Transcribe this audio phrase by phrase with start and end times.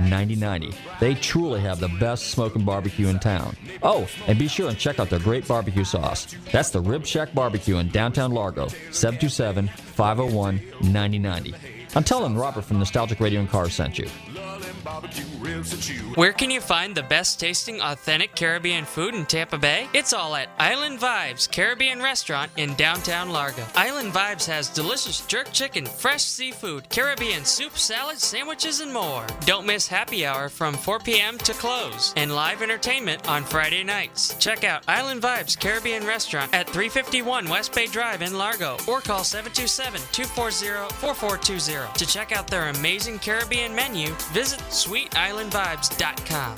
[0.00, 0.74] 9090.
[1.00, 3.56] They truly have the best smoking barbecue in town.
[3.82, 6.34] Oh, and be sure and check out their great barbecue sauce.
[6.52, 11.77] That's the Rib Shack Barbecue in downtown Largo, 727 501 9090.
[11.94, 14.08] I'm telling Robert from Nostalgic Radio and Cars sent you.
[16.14, 19.88] Where can you find the best tasting authentic Caribbean food in Tampa Bay?
[19.94, 23.64] It's all at Island Vibes Caribbean Restaurant in downtown Largo.
[23.74, 29.26] Island Vibes has delicious jerk chicken, fresh seafood, Caribbean soup, salad, sandwiches, and more.
[29.46, 31.38] Don't miss happy hour from 4 p.m.
[31.38, 34.34] to close and live entertainment on Friday nights.
[34.38, 39.24] Check out Island Vibes Caribbean Restaurant at 351 West Bay Drive in Largo or call
[39.24, 41.77] 727 240 4420.
[41.86, 46.56] To check out their amazing Caribbean menu, visit SweetIslandVibes.com.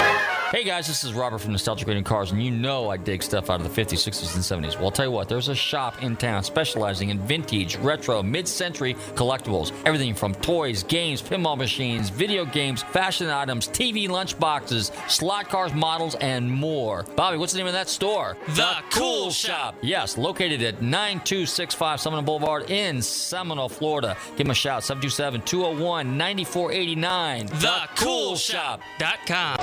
[0.51, 3.23] Hey guys, this is Robert from Nostalgic Radio and Cars, and you know I dig
[3.23, 4.75] stuff out of the 50s, 60s, and 70s.
[4.75, 8.49] Well, I'll tell you what, there's a shop in town specializing in vintage, retro, mid
[8.49, 9.73] century collectibles.
[9.85, 16.17] Everything from toys, games, pinball machines, video games, fashion items, TV lunchboxes, slot cars, models,
[16.17, 17.05] and more.
[17.15, 18.37] Bobby, what's the name of that store?
[18.49, 19.77] The Cool Shop.
[19.83, 24.17] Yes, located at 9265 Seminole Boulevard in Seminole, Florida.
[24.31, 27.49] Give them a shout, 727 201 9489.
[27.49, 29.57] TheCoolShop.com.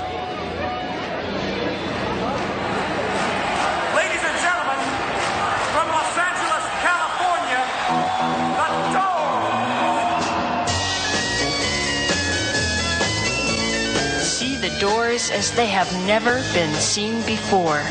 [3.96, 4.78] Ladies and gentlemen,
[5.72, 7.64] from Los Angeles, California,
[8.58, 10.24] the Doors.
[14.22, 17.82] See the doors as they have never been seen before.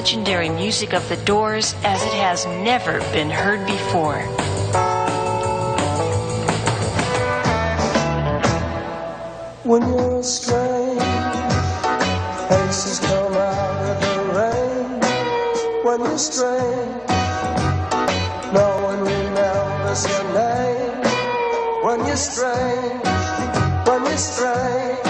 [0.00, 4.22] Legendary music of the doors as it has never been heard before.
[9.62, 11.02] When you're strange,
[12.48, 14.88] faces come out of the rain.
[15.84, 17.02] When you're strange,
[18.54, 21.02] no one remembers your name.
[21.84, 23.04] When you're strange,
[23.86, 25.09] when you're strange,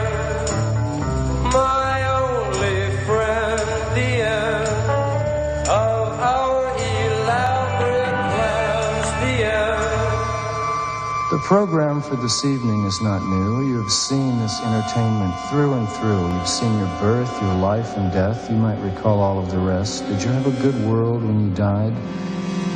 [11.51, 13.67] Program for this evening is not new.
[13.67, 16.31] You have seen this entertainment through and through.
[16.31, 18.49] You've seen your birth, your life, and death.
[18.49, 20.07] You might recall all of the rest.
[20.07, 21.91] Did you have a good world when you died?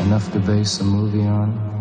[0.01, 1.74] Enough to base a movie on?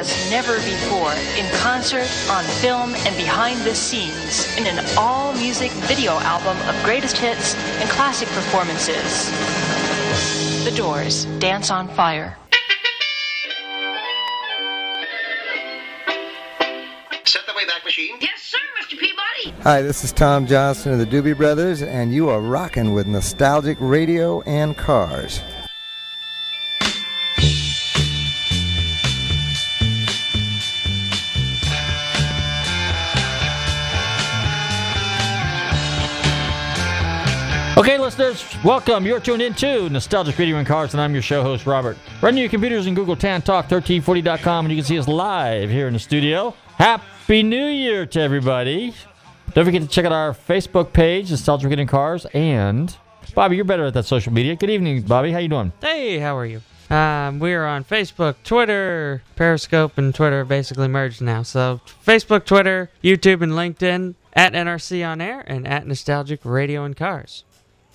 [0.00, 6.12] Never before in concert, on film, and behind the scenes in an all music video
[6.12, 9.28] album of greatest hits and classic performances.
[10.64, 12.38] The Doors Dance on Fire.
[17.24, 18.16] Set the Wayback Machine.
[18.20, 18.98] Yes, sir, Mr.
[18.98, 19.62] Peabody.
[19.64, 23.76] Hi, this is Tom Johnston of the Doobie Brothers, and you are rocking with nostalgic
[23.78, 25.42] radio and cars.
[38.20, 39.06] Listeners, welcome.
[39.06, 41.96] You're tuned in to Nostalgic Radio and Cars, and I'm your show host, Robert.
[42.20, 45.86] Run your computers in Google Tan Talk 1340.com, and you can see us live here
[45.86, 46.54] in the studio.
[46.76, 48.94] Happy New Year to everybody.
[49.54, 52.94] Don't forget to check out our Facebook page, Nostalgic Radio and Cars, and
[53.34, 54.54] Bobby, you're better at that social media.
[54.54, 55.32] Good evening, Bobby.
[55.32, 55.72] How you doing?
[55.80, 56.60] Hey, how are you?
[56.90, 61.42] Um, we are on Facebook, Twitter, Periscope, and Twitter basically merged now.
[61.42, 66.94] So Facebook, Twitter, YouTube, and LinkedIn at NRC on air and at Nostalgic Radio and
[66.94, 67.44] Cars.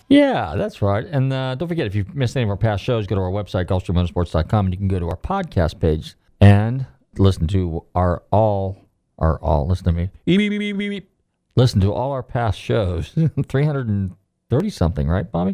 [0.07, 1.05] Yeah, that's right.
[1.05, 3.31] And uh, don't forget, if you've missed any of our past shows, go to our
[3.31, 6.85] website, GulfstreamMotorsports.com, and you can go to our podcast page and
[7.17, 8.77] listen to our all,
[9.17, 11.09] our all, listen to me, beep, beep, beep,
[11.55, 13.09] listen to all our past shows,
[13.47, 15.53] 330 something, right, Bobby?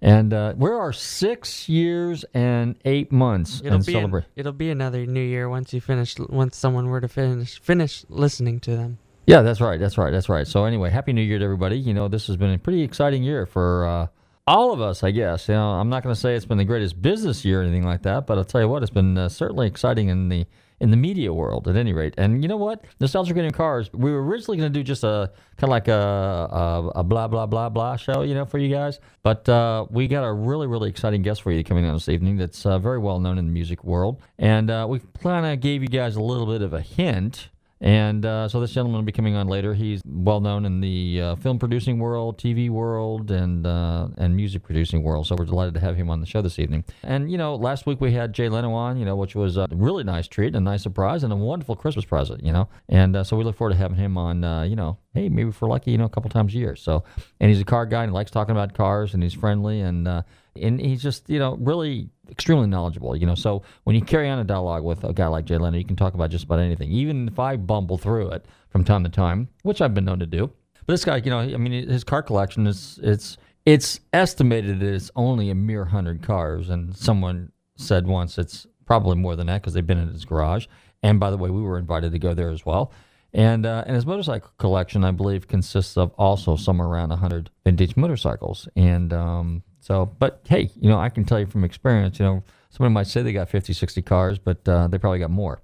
[0.00, 4.68] And uh, we're our six years and eight months It'll and be an- it'll be
[4.70, 8.98] another new year once you finish once someone were to finish finish listening to them.
[9.26, 9.80] Yeah, that's right.
[9.80, 10.10] That's right.
[10.10, 10.46] That's right.
[10.46, 11.78] So anyway, happy New Year to everybody.
[11.78, 14.06] You know, this has been a pretty exciting year for uh,
[14.46, 15.48] all of us, I guess.
[15.48, 17.84] You know, I'm not going to say it's been the greatest business year or anything
[17.84, 20.46] like that, but I'll tell you what, it's been uh, certainly exciting in the
[20.80, 22.14] in the media world at any rate.
[22.18, 22.84] And you know what?
[23.00, 25.94] Nostalgic Getting Cars, we were originally going to do just a kind of like a,
[25.94, 29.00] a a blah blah blah blah show, you know, for you guys.
[29.22, 32.36] But uh, we got a really really exciting guest for you coming on this evening.
[32.36, 35.80] That's uh, very well known in the music world, and uh, we kind of gave
[35.80, 37.48] you guys a little bit of a hint.
[37.80, 39.74] And uh, so this gentleman will be coming on later.
[39.74, 44.62] He's well known in the uh, film producing world, TV world, and uh, and music
[44.62, 45.26] producing world.
[45.26, 46.84] So we're delighted to have him on the show this evening.
[47.02, 49.66] And you know, last week we had Jay Leno on, you know, which was a
[49.70, 52.44] really nice treat, a nice surprise, and a wonderful Christmas present.
[52.44, 54.44] You know, and uh, so we look forward to having him on.
[54.44, 56.76] Uh, you know, hey, maybe for lucky, you know, a couple times a year.
[56.76, 57.04] So,
[57.40, 60.06] and he's a car guy and he likes talking about cars, and he's friendly, and
[60.06, 60.22] uh,
[60.56, 63.16] and he's just you know really extremely knowledgeable.
[63.16, 65.76] You know, so when you carry on a dialogue with a guy like Jay Leno,
[65.76, 69.04] you can talk about just about anything, even if I bumble through it from time
[69.04, 70.50] to time, which I've been known to do.
[70.86, 74.94] But this guy, you know, I mean, his car collection is it's it's estimated that
[74.94, 79.62] it's only a mere hundred cars, and someone said once it's probably more than that
[79.62, 80.66] because they've been in his garage.
[81.02, 82.92] And by the way, we were invited to go there as well.
[83.32, 87.96] And uh, and his motorcycle collection, I believe, consists of also somewhere around 100 vintage
[87.96, 88.68] motorcycles.
[88.76, 92.42] And um, so, but hey, you know, I can tell you from experience, you know,
[92.70, 95.60] somebody might say they got 50, 60 cars, but uh, they probably got more.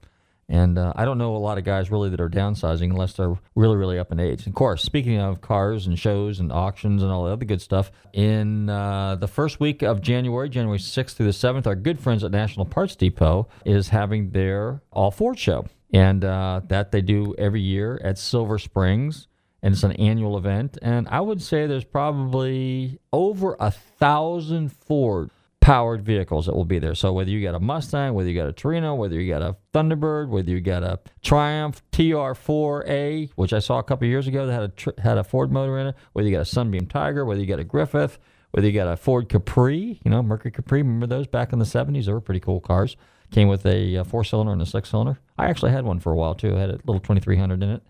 [0.46, 3.38] And uh, I don't know a lot of guys really that are downsizing unless they're
[3.54, 4.46] really, really up in age.
[4.46, 7.90] Of course, speaking of cars and shows and auctions and all the other good stuff,
[8.12, 12.22] in uh, the first week of January, January 6th through the 7th, our good friends
[12.22, 15.64] at National Parts Depot is having their All Ford show.
[15.94, 19.28] And uh, that they do every year at Silver Springs.
[19.62, 20.78] And it's an annual event.
[20.80, 25.30] And I would say there's probably over a thousand Ford
[25.60, 26.94] powered vehicles that will be there.
[26.94, 29.56] So whether you got a Mustang, whether you got a Torino, whether you got a
[29.74, 34.52] Thunderbird, whether you got a Triumph TR4A, which I saw a couple years ago that
[34.52, 37.40] had a had a Ford motor in it, whether you got a Sunbeam Tiger, whether
[37.40, 38.18] you got a Griffith,
[38.52, 40.82] whether you got a Ford Capri, you know Mercury Capri.
[40.82, 42.06] Remember those back in the '70s?
[42.06, 42.96] They were pretty cool cars.
[43.30, 45.20] Came with a, uh four cylinder and a six cylinder.
[45.38, 46.56] I actually had one for a while too.
[46.56, 47.82] I had a little 2300 in it.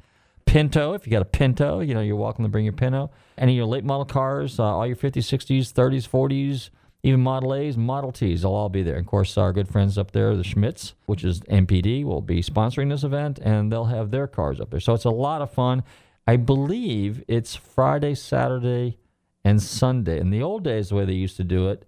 [0.45, 3.11] Pinto, if you got a Pinto, you know, you're welcome to bring your Pinto.
[3.39, 6.71] Any of your late model cars, uh, all your 50s, 60s, 30s, 40s,
[7.03, 8.97] even Model A's, Model T's, they'll all be there.
[8.97, 12.43] And Of course, our good friends up there, the Schmitz, which is NPD, will be
[12.43, 14.81] sponsoring this event, and they'll have their cars up there.
[14.81, 15.83] So it's a lot of fun.
[16.27, 18.99] I believe it's Friday, Saturday,
[19.45, 20.21] and Sunday.
[20.21, 21.87] In the old days, the way they used to do it,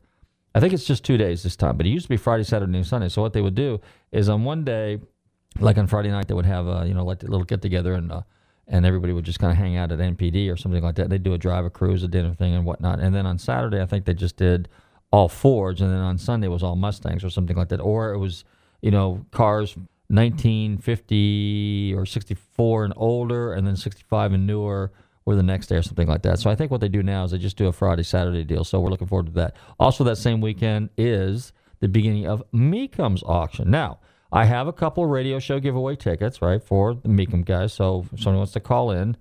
[0.55, 2.77] I think it's just two days this time, but it used to be Friday, Saturday,
[2.77, 3.09] and Sunday.
[3.09, 3.81] So what they would do
[4.11, 5.01] is on one day,
[5.61, 7.95] like on Friday night, they would have a you know like a little get together
[7.95, 8.23] and uh,
[8.73, 11.11] and everybody would just kind of hang out at NPD or something like that.
[11.11, 12.99] They'd do a drive, a cruise, a dinner thing, and whatnot.
[12.99, 14.69] And then on Saturday, I think they just did
[15.13, 17.81] all Fords, and then on Sunday was all Mustangs or something like that.
[17.81, 18.45] Or it was
[18.81, 19.77] you know cars
[20.09, 24.91] 1950 or 64 and older, and then 65 and newer
[25.25, 26.39] or the next day or something like that.
[26.39, 28.65] So I think what they do now is they just do a Friday Saturday deal.
[28.65, 29.55] So we're looking forward to that.
[29.79, 33.71] Also, that same weekend is the beginning of Mecum's auction.
[33.71, 34.01] Now,
[34.33, 37.75] I have a couple radio show giveaway tickets, right, for the Mecum guys.
[37.75, 39.17] So if someone wants to call in,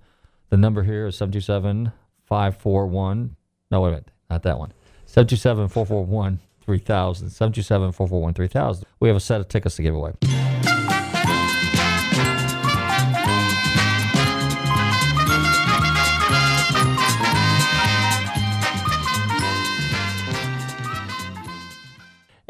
[0.48, 1.92] the number here is 727
[2.24, 3.36] 541.
[3.70, 4.72] No, wait a minute, not that one.
[5.04, 7.28] 727 441 3000.
[7.28, 8.86] 727 441 3000.
[9.00, 10.12] We have a set of tickets to give away.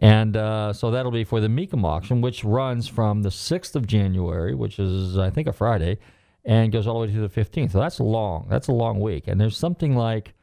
[0.02, 3.86] And uh, so that'll be for the Mecum auction, which runs from the 6th of
[3.86, 5.98] January, which is, I think, a Friday,
[6.44, 7.70] and goes all the way to the 15th.
[7.70, 8.48] So that's long.
[8.50, 9.28] That's a long week.
[9.28, 10.34] And there's something like,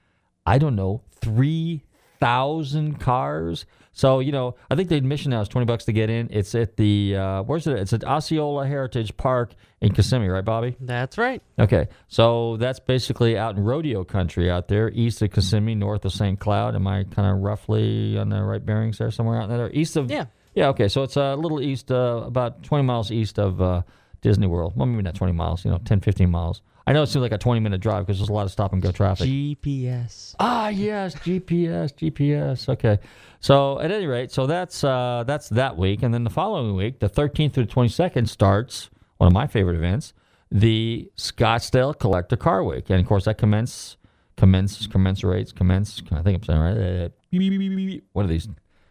[0.46, 3.66] I don't know, 3,000 cars.
[4.00, 6.30] So, you know, I think the admission now is 20 bucks to get in.
[6.32, 7.78] It's at the, uh, where's it?
[7.78, 9.52] It's at Osceola Heritage Park
[9.82, 10.78] in Kissimmee, right, Bobby?
[10.80, 11.44] That's right.
[11.60, 16.14] Okay, so that's basically out in rodeo country out there, east of Kissimmee, north of
[16.14, 16.40] St.
[16.40, 16.76] Cloud.
[16.76, 19.70] Am I kind of roughly on the right bearings there, somewhere out there?
[19.74, 20.28] East of Yeah.
[20.56, 20.70] yeah.
[20.70, 23.82] Okay, so it's a little east, uh, about 20 miles east of uh,
[24.22, 24.78] Disney World.
[24.78, 26.62] Well, maybe not 20 miles, you know, 10, 15 miles.
[26.90, 28.74] I know it seems like a 20 minute drive because there's a lot of stop
[28.74, 29.28] and go traffic.
[29.28, 30.34] GPS.
[30.40, 32.68] Ah, yes, GPS, GPS.
[32.68, 32.98] Okay,
[33.40, 36.98] so at any rate, so that's uh, that's that week, and then the following week,
[36.98, 40.14] the 13th through the 22nd, starts one of my favorite events,
[40.52, 43.98] the Scottsdale Collector Car Week, and of course that commence
[44.36, 46.02] commences commensurates commence.
[46.12, 46.78] I think I'm saying right.
[47.06, 48.48] Uh, One of these,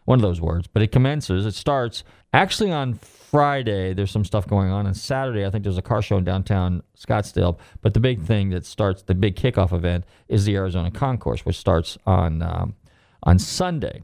[0.09, 1.45] one of those words, but it commences.
[1.45, 3.93] It starts actually on Friday.
[3.93, 6.81] There's some stuff going on, and Saturday I think there's a car show in downtown
[6.97, 7.59] Scottsdale.
[7.81, 11.57] But the big thing that starts the big kickoff event is the Arizona Concours, which
[11.57, 12.73] starts on um,
[13.21, 14.01] on Sunday.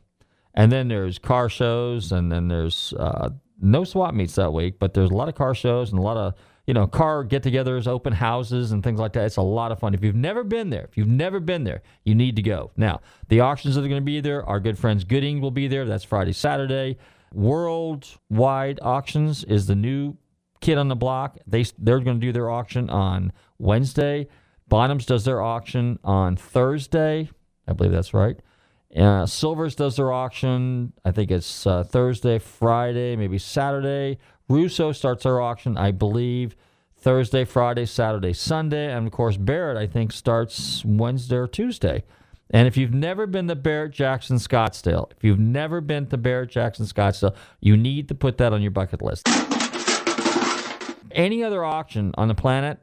[0.53, 4.93] And then there's car shows, and then there's uh, no swap meets that week, but
[4.93, 6.35] there's a lot of car shows and a lot of
[6.67, 9.25] you know car get-togethers, open houses, and things like that.
[9.25, 9.93] It's a lot of fun.
[9.93, 12.71] If you've never been there, if you've never been there, you need to go.
[12.75, 15.67] Now, the auctions that are going to be there, our good friends Gooding will be
[15.67, 15.85] there.
[15.85, 16.97] That's Friday, Saturday.
[17.33, 20.15] Worldwide Auctions is the new
[20.61, 21.37] kid on the block.
[21.45, 24.27] They they're going to do their auction on Wednesday.
[24.71, 27.29] Bonhams does their auction on Thursday.
[27.67, 28.37] I believe that's right.
[28.95, 30.93] Uh, Silvers does their auction.
[31.03, 34.19] I think it's uh, Thursday, Friday, maybe Saturday.
[34.47, 36.55] Russo starts their auction, I believe,
[36.97, 38.91] Thursday, Friday, Saturday, Sunday.
[38.91, 42.03] And of course, Barrett, I think, starts Wednesday or Tuesday.
[42.51, 46.51] And if you've never been to Barrett Jackson Scottsdale, if you've never been to Barrett
[46.51, 49.27] Jackson Scottsdale, you need to put that on your bucket list.
[51.11, 52.77] Any other auction on the planet,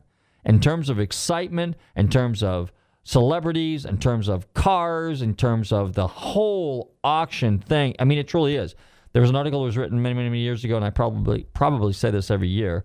[0.45, 2.73] in terms of excitement, in terms of
[3.05, 7.95] celebrities, in terms of cars, in terms of the whole auction thing.
[7.99, 8.75] I mean, it truly is.
[9.13, 11.45] There was an article that was written many, many, many years ago, and I probably
[11.55, 12.85] probably say this every year,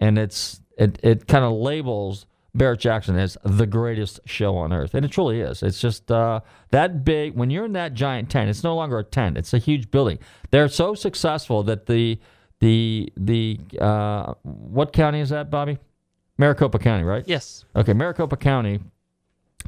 [0.00, 4.94] and it's it it kind of labels Barrett Jackson as the greatest show on earth,
[4.94, 5.62] and it truly is.
[5.62, 7.34] It's just uh, that big.
[7.34, 10.18] When you're in that giant tent, it's no longer a tent; it's a huge building.
[10.50, 12.18] They're so successful that the
[12.60, 15.78] the the uh, what county is that, Bobby?
[16.38, 17.24] Maricopa County, right?
[17.26, 17.64] Yes.
[17.74, 18.80] Okay, Maricopa County,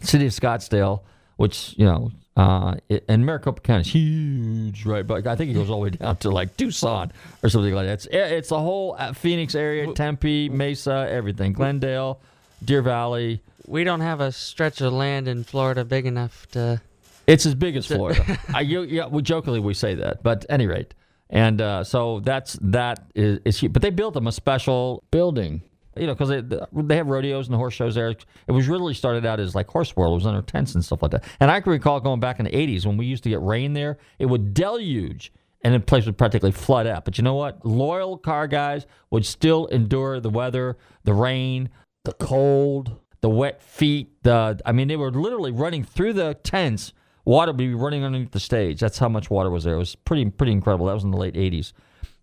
[0.03, 1.03] city of Scottsdale,
[1.37, 5.07] which you know, uh, it, and Maricopa County is huge, right?
[5.07, 7.87] But I think it goes all the way down to like Tucson or something like
[7.87, 7.93] that.
[7.93, 12.21] It's it's the whole uh, Phoenix area, Tempe, Mesa, everything, Glendale,
[12.65, 13.41] Deer Valley.
[13.67, 16.81] We don't have a stretch of land in Florida big enough to.
[17.27, 18.39] It's as big as Florida.
[18.55, 20.95] I, you, yeah, we jokingly we say that, but at any rate,
[21.29, 23.73] and uh, so that's that is, is huge.
[23.73, 25.63] But they built them a special building,
[25.97, 26.43] you know, because they
[26.83, 28.11] they have rodeos and the horse shows there.
[28.11, 30.13] It was really started out as like horse world.
[30.13, 31.25] It was under tents and stuff like that.
[31.41, 33.73] And I can recall going back in the '80s when we used to get rain
[33.73, 33.99] there.
[34.19, 35.33] It would deluge.
[35.63, 37.05] And the place would practically flood out.
[37.05, 37.67] But you know what?
[37.67, 41.69] Loyal car guys would still endure the weather, the rain,
[42.05, 44.23] the cold, the wet feet.
[44.23, 46.93] The I mean, they were literally running through the tents.
[47.27, 48.81] Water would be running underneath the stage.
[48.81, 49.75] That's how much water was there.
[49.75, 50.87] It was pretty pretty incredible.
[50.87, 51.73] That was in the late '80s,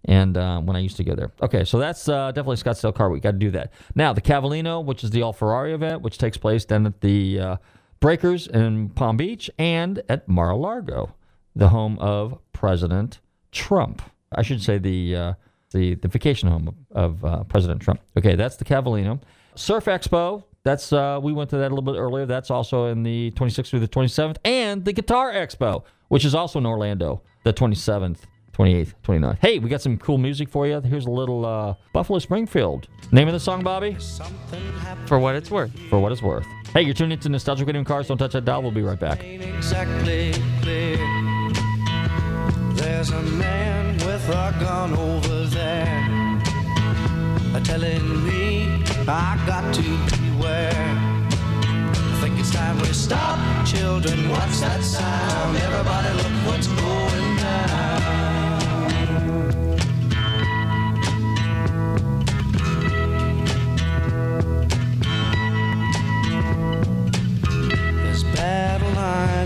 [0.08, 1.32] and uh, when I used to go there.
[1.42, 3.22] Okay, so that's uh, definitely Scottsdale Car Week.
[3.22, 3.74] Got to do that.
[3.94, 7.40] Now the Cavallino, which is the All Ferrari event, which takes place then at the
[7.40, 7.58] uh,
[8.00, 11.14] Breakers in Palm Beach and at Mar-a-Lago,
[11.56, 13.20] the home of President
[13.52, 14.02] Trump.
[14.32, 15.34] I should say the uh,
[15.72, 18.02] the the vacation home of, of uh, President Trump.
[18.18, 19.22] Okay, that's the Cavallino.
[19.56, 20.44] Surf Expo.
[20.64, 22.26] That's uh, we went to that a little bit earlier.
[22.26, 26.60] That's also in the 26th through the 27th, and the Guitar Expo, which is also
[26.60, 28.20] in Orlando, the 27th,
[28.58, 29.38] 28th, 29th.
[29.40, 30.82] Hey, we got some cool music for you.
[30.82, 32.88] Here's a little uh, Buffalo Springfield.
[33.12, 33.96] Name of the song, Bobby?
[35.06, 35.78] For what it's worth.
[35.90, 36.48] For what it's worth.
[36.74, 38.08] Hey, you're tuned into Nostalgic Radio and Cars.
[38.08, 38.64] Don't touch that dial.
[38.64, 39.24] We'll be right back.
[39.24, 40.98] exactly clear.
[42.74, 46.42] There's a man with a gun over there,
[47.64, 50.72] telling me I got to beware.
[50.74, 54.30] I think it's time we stop, children.
[54.30, 55.58] What's that sound?
[55.58, 58.26] Everybody, look what's going down.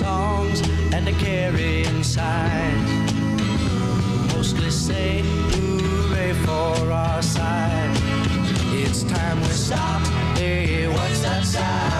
[0.00, 0.62] Songs
[0.94, 2.90] and a carrying signs.
[4.32, 5.20] Mostly say
[5.52, 7.90] hooray for our side.
[8.82, 10.00] It's time we stop.
[10.38, 11.99] Hey, what's that sound?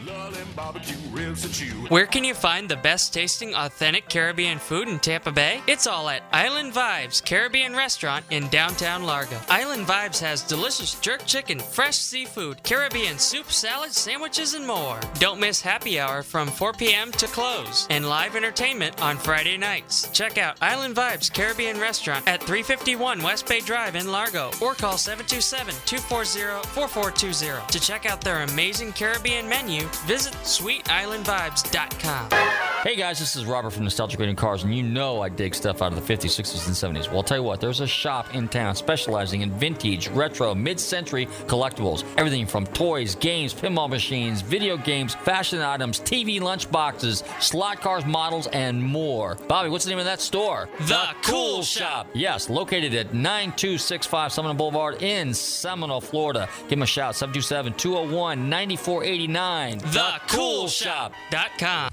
[1.89, 5.61] Where can you find the best tasting authentic Caribbean food in Tampa Bay?
[5.67, 9.37] It's all at Island Vibes Caribbean Restaurant in downtown Largo.
[9.49, 14.99] Island Vibes has delicious jerk chicken, fresh seafood, Caribbean soup, salad, sandwiches, and more.
[15.19, 17.11] Don't miss happy hour from 4 p.m.
[17.13, 20.09] to close and live entertainment on Friday nights.
[20.11, 24.97] Check out Island Vibes Caribbean Restaurant at 351 West Bay Drive in Largo or call
[24.97, 27.67] 727 240 4420.
[27.67, 32.61] To check out their amazing Caribbean menu, visit sweetislandvibes.com.
[32.83, 35.83] Hey guys, this is Robert from Nostalgic Radio Cars, and you know I dig stuff
[35.83, 37.09] out of the 50s, 60s, and 70s.
[37.09, 40.79] Well, I'll tell you what, there's a shop in town specializing in vintage, retro, mid
[40.79, 42.03] century collectibles.
[42.17, 48.47] Everything from toys, games, pinball machines, video games, fashion items, TV lunchboxes, slot cars, models,
[48.47, 49.35] and more.
[49.47, 50.67] Bobby, what's the name of that store?
[50.79, 52.07] The Cool Shop.
[52.15, 56.49] Yes, located at 9265 Seminole Boulevard in Seminole, Florida.
[56.61, 59.77] Give them a shout, 727 201 9489.
[60.11, 61.91] TheCoolShop.com.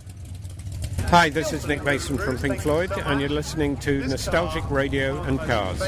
[1.07, 5.39] Hi, this is Nick Mason from Pink Floyd, and you're listening to Nostalgic Radio and
[5.39, 5.81] Cars.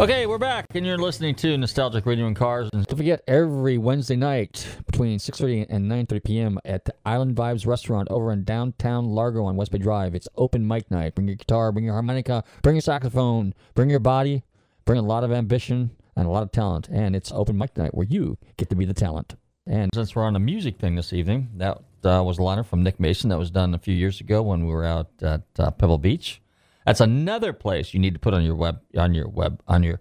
[0.00, 2.70] Okay, we're back, and you're listening to Nostalgic Radio and Cars.
[2.72, 6.58] And don't forget, every Wednesday night between 6.30 and 9.30 p.m.
[6.64, 10.14] at the Island Vibes Restaurant over in downtown Largo on West Bay Drive.
[10.14, 11.14] It's open mic night.
[11.14, 14.44] Bring your guitar, bring your harmonica, bring your saxophone, bring your body,
[14.86, 16.88] bring a lot of ambition and a lot of talent.
[16.90, 19.34] And it's open mic night where you get to be the talent.
[19.68, 22.82] And since we're on the music thing this evening, that uh, was a liner from
[22.82, 25.70] Nick Mason that was done a few years ago when we were out at uh,
[25.72, 26.40] Pebble Beach.
[26.86, 30.00] That's another place you need to put on your web on your web on your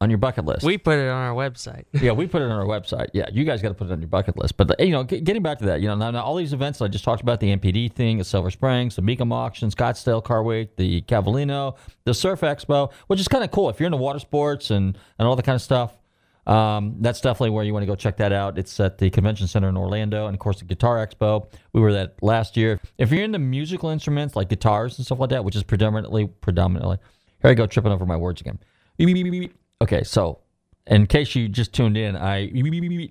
[0.00, 0.64] on your bucket list.
[0.64, 1.84] We put it on our website.
[1.94, 3.08] yeah, we put it on our website.
[3.14, 4.58] Yeah, you guys got to put it on your bucket list.
[4.58, 6.82] But you know, g- getting back to that, you know, now, now all these events
[6.82, 10.42] I just talked about the NPD thing, the Silver Springs, the Mecum auction, Scottsdale Car
[10.42, 14.18] Week, the Cavallino, the Surf Expo, which is kind of cool if you're into water
[14.18, 15.94] sports and and all that kind of stuff.
[16.46, 18.56] Um, that's definitely where you want to go check that out.
[18.56, 21.50] It's at the Convention Center in Orlando, and of course the Guitar Expo.
[21.72, 22.80] We were there last year.
[22.98, 26.98] If you're into musical instruments like guitars and stuff like that, which is predominantly predominantly,
[27.42, 28.58] here I go tripping over my words again.
[29.82, 30.38] Okay, so
[30.86, 32.50] in case you just tuned in, I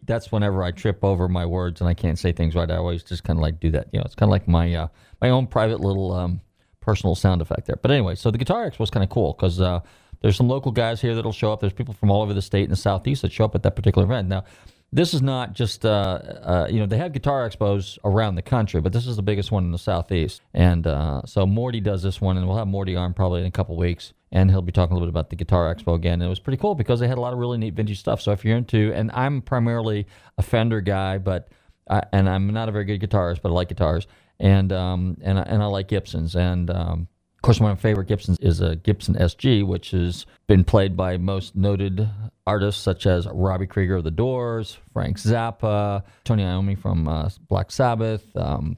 [0.06, 2.72] that's whenever I trip over my words and I can't say things right.
[2.72, 3.90] I always just kind of like do that.
[3.92, 4.88] You know, it's kind of like my uh,
[5.22, 6.40] my own private little um,
[6.80, 7.78] personal sound effect there.
[7.82, 9.82] But anyway, so the Guitar Expo was kind of cool because uh,
[10.26, 11.60] there's some local guys here that'll show up.
[11.60, 13.76] There's people from all over the state and the southeast that show up at that
[13.76, 14.28] particular event.
[14.28, 14.44] Now,
[14.92, 18.82] this is not just uh, uh, you know they have guitar expos around the country,
[18.82, 20.42] but this is the biggest one in the southeast.
[20.52, 23.52] And uh, so Morty does this one, and we'll have Morty on probably in a
[23.52, 26.14] couple weeks, and he'll be talking a little bit about the guitar expo again.
[26.14, 28.20] And it was pretty cool because they had a lot of really neat vintage stuff.
[28.20, 30.08] So if you're into, and I'm primarily
[30.40, 31.50] a Fender guy, but
[31.88, 34.08] I, and I'm not a very good guitarist, but I like guitars,
[34.40, 37.10] and um, and I, and I like Gibsons, and um,
[37.46, 41.18] course, one of my favorite Gibsons is a Gibson SG, which has been played by
[41.18, 42.10] most noted
[42.48, 47.70] artists such as Robbie Krieger of The Doors, Frank Zappa, Tony Iommi from uh, Black
[47.70, 48.78] Sabbath, um,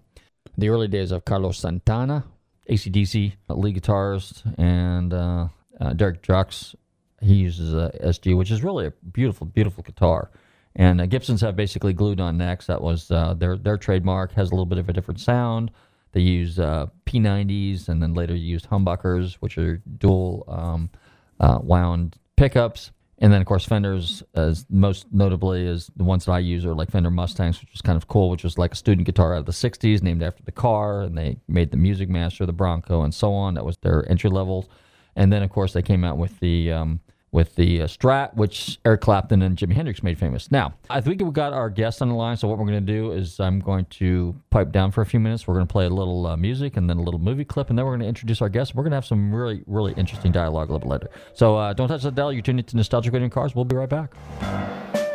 [0.57, 2.25] the early days of Carlos Santana,
[2.69, 5.47] ACDC lead guitarist, and uh,
[5.79, 6.75] uh, Derek Trucks.
[7.21, 10.29] He uses a SG, which is really a beautiful, beautiful guitar.
[10.75, 12.67] And uh, Gibsons have basically glued on necks.
[12.67, 14.33] That was uh, their their trademark.
[14.33, 15.71] Has a little bit of a different sound.
[16.11, 20.89] They use uh, P90s and then later used humbuckers, which are dual um,
[21.39, 22.91] uh, wound pickups.
[23.19, 26.75] And then, of course, Fenders, as most notably, is the ones that I use are
[26.75, 29.39] like Fender Mustangs, which was kind of cool, which was like a student guitar out
[29.39, 31.01] of the 60s, named after the car.
[31.01, 33.55] And they made the Music Master, the Bronco, and so on.
[33.55, 34.69] That was their entry level.
[35.15, 36.99] And then, of course, they came out with the um,
[37.31, 40.51] with the uh, Strat, which Eric Clapton and Jimi Hendrix made famous.
[40.51, 42.93] Now, I think we've got our guest on the line, so what we're going to
[42.93, 45.47] do is I'm going to pipe down for a few minutes.
[45.47, 47.77] We're going to play a little uh, music and then a little movie clip, and
[47.77, 48.75] then we're going to introduce our guest.
[48.75, 51.09] We're going to have some really, really interesting dialogue a little bit later.
[51.33, 52.31] So uh, don't touch the dial.
[52.31, 53.53] You're tuned into Nostalgic Radio Cars.
[53.53, 55.06] We'll be right back.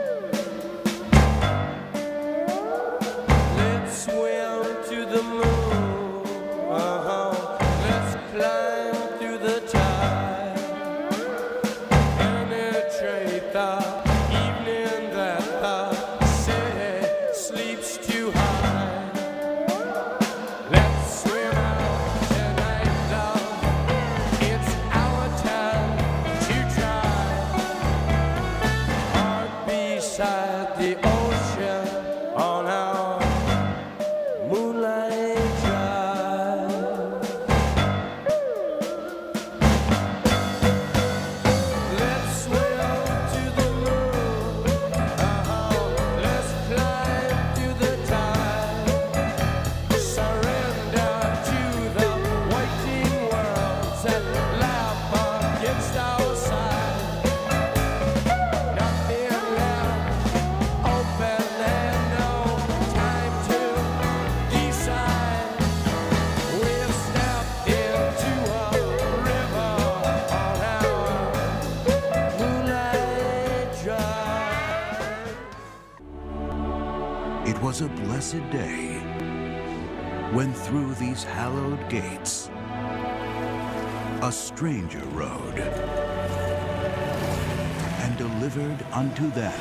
[88.93, 89.53] Unto them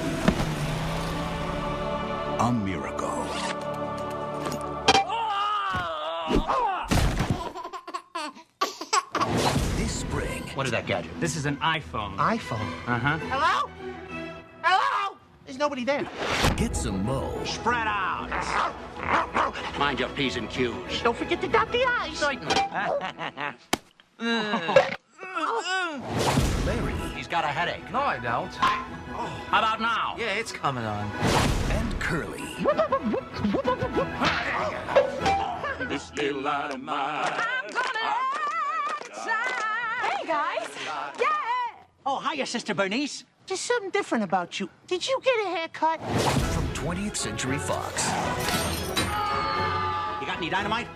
[2.39, 3.26] a miracle.
[9.78, 11.12] This spring, What is that gadget?
[11.20, 12.15] This is an iPhone.
[12.17, 12.67] iPhone.
[12.88, 13.17] Uh huh.
[13.30, 13.70] Hello?
[14.62, 15.17] Hello?
[15.46, 16.08] There's nobody there.
[16.56, 18.30] get some mo Spread out.
[19.80, 21.02] Mind your P's and Q's.
[21.02, 22.22] Don't forget to dot the I's.
[22.22, 22.38] Larry
[27.92, 28.54] No, I don't.
[28.56, 30.16] How about now?
[30.18, 31.12] Yeah, it's coming on.
[31.72, 32.42] and Curly.
[35.90, 37.34] This little light of mine.
[40.04, 40.70] Hey guys!
[41.20, 41.28] Yeah!
[42.06, 43.26] Oh, hiya, Sister Bernice.
[43.48, 44.70] There's something different about you.
[44.88, 46.00] Did you get a haircut?
[46.54, 48.08] From 20th Century Fox.
[50.22, 50.88] You got any dynamite?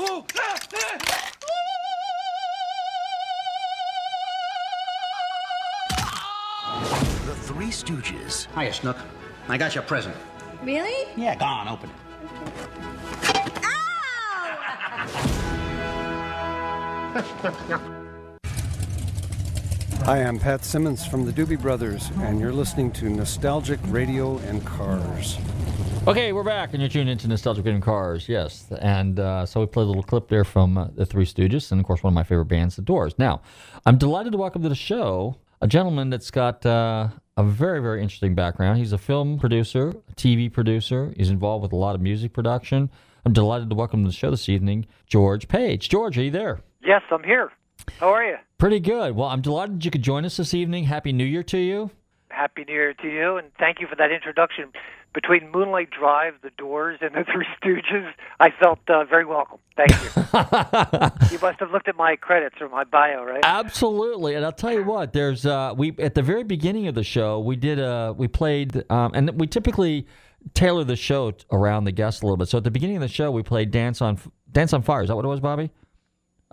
[0.00, 0.24] The
[7.34, 8.46] Three Stooges.
[8.58, 8.96] Hiya, Snook.
[9.48, 10.16] I got your present.
[10.62, 11.06] Really?
[11.16, 11.96] Yeah, go on, open it.
[20.04, 24.64] Hi, I'm Pat Simmons from the Doobie Brothers, and you're listening to Nostalgic Radio and
[24.64, 25.36] Cars.
[26.06, 28.26] Okay, we're back, and you're tuned into Nostalgic Radio Cars.
[28.26, 31.70] Yes, and uh, so we played a little clip there from uh, the Three Stooges,
[31.70, 33.14] and of course, one of my favorite bands, The Doors.
[33.18, 33.42] Now,
[33.84, 38.02] I'm delighted to welcome to the show a gentleman that's got uh, a very, very
[38.02, 38.78] interesting background.
[38.78, 41.12] He's a film producer, a TV producer.
[41.18, 42.90] He's involved with a lot of music production.
[43.26, 45.90] I'm delighted to welcome to the show this evening, George Paige.
[45.90, 46.60] George, are you there?
[46.82, 47.52] Yes, I'm here.
[47.98, 48.36] How are you?
[48.56, 49.14] Pretty good.
[49.14, 50.84] Well, I'm delighted you could join us this evening.
[50.84, 51.90] Happy New Year to you.
[52.30, 54.72] Happy New Year to you, and thank you for that introduction.
[55.12, 59.58] Between Moonlight Drive, The Doors, and The Three Stooges, I felt uh, very welcome.
[59.76, 60.06] Thank you.
[61.32, 63.40] you must have looked at my credits or my bio, right?
[63.42, 65.12] Absolutely, and I'll tell you what.
[65.12, 68.84] There's uh, we at the very beginning of the show we did uh we played
[68.90, 70.06] um, and we typically
[70.54, 72.48] tailor the show t- around the guests a little bit.
[72.48, 74.18] So at the beginning of the show, we played "Dance on
[74.52, 75.70] Dance on Fire." Is that what it was, Bobby?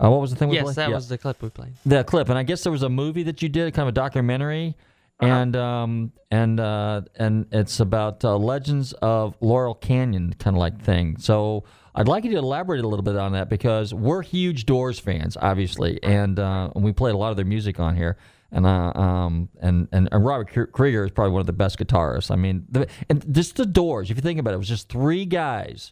[0.01, 0.75] Uh, what was the thing we yes, played?
[0.77, 0.95] that Yeah.
[0.95, 1.73] was the clip we played.
[1.85, 3.95] the clip, and I guess there was a movie that you did, kind of a
[3.95, 4.75] documentary,
[5.19, 10.81] and um and uh and it's about uh, legends of Laurel Canyon, kind of like
[10.81, 11.17] thing.
[11.17, 11.63] So
[11.95, 15.35] I'd like you to elaborate a little bit on that because we're huge Doors fans,
[15.41, 18.17] obviously, and uh, we played a lot of their music on here.
[18.51, 22.31] And uh, um and, and and Robert Krieger is probably one of the best guitarists.
[22.31, 24.09] I mean, the, and just the Doors.
[24.09, 25.91] If you think about it, it was just three guys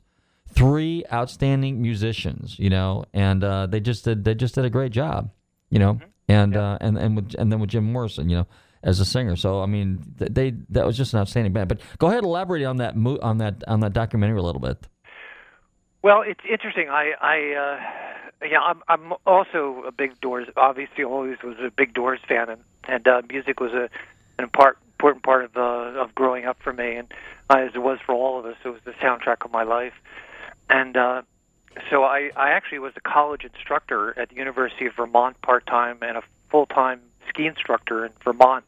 [0.55, 4.91] three outstanding musicians, you know, and uh, they just did they just did a great
[4.91, 5.29] job,
[5.69, 8.47] you know, and uh, and and with, and then with Jim Morrison, you know,
[8.85, 9.35] as a singer.
[9.35, 11.67] So I mean, they that was just an outstanding band.
[11.67, 14.87] But go ahead, elaborate on that mo- on that on that documentary a little bit.
[16.01, 16.87] Well, it's interesting.
[16.87, 20.47] I, I, uh, yeah, I'm, I'm also a big Doors.
[20.55, 23.89] Obviously, always was a big Doors fan, and and uh, music was a
[24.37, 27.11] an part, important part of uh, of growing up for me, and
[27.49, 29.93] uh, as it was for all of us, it was the soundtrack of my life.
[30.69, 31.23] And uh,
[31.89, 35.97] so I, I actually was a college instructor at the University of Vermont part time
[36.03, 38.63] and a full time ski instructor in Vermont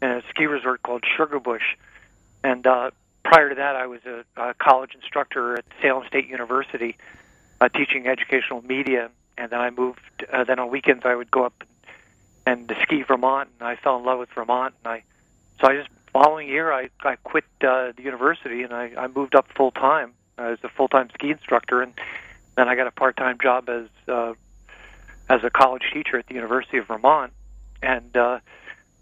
[0.00, 1.76] in a ski resort called Sugarbush.
[2.44, 2.90] And uh,
[3.24, 6.96] prior to that, I was a, a college instructor at Salem State University,
[7.60, 9.10] uh, teaching educational media.
[9.36, 10.00] And then I moved.
[10.32, 11.54] Uh, then on weekends, I would go up
[12.46, 14.74] and, and ski Vermont, and I fell in love with Vermont.
[14.84, 15.02] And I,
[15.60, 19.34] so I just following year, I I quit uh, the university and I, I moved
[19.34, 21.92] up full time as a full time ski instructor, and
[22.56, 24.34] then I got a part time job as uh,
[25.28, 27.32] as a college teacher at the University of Vermont,
[27.82, 28.40] and uh,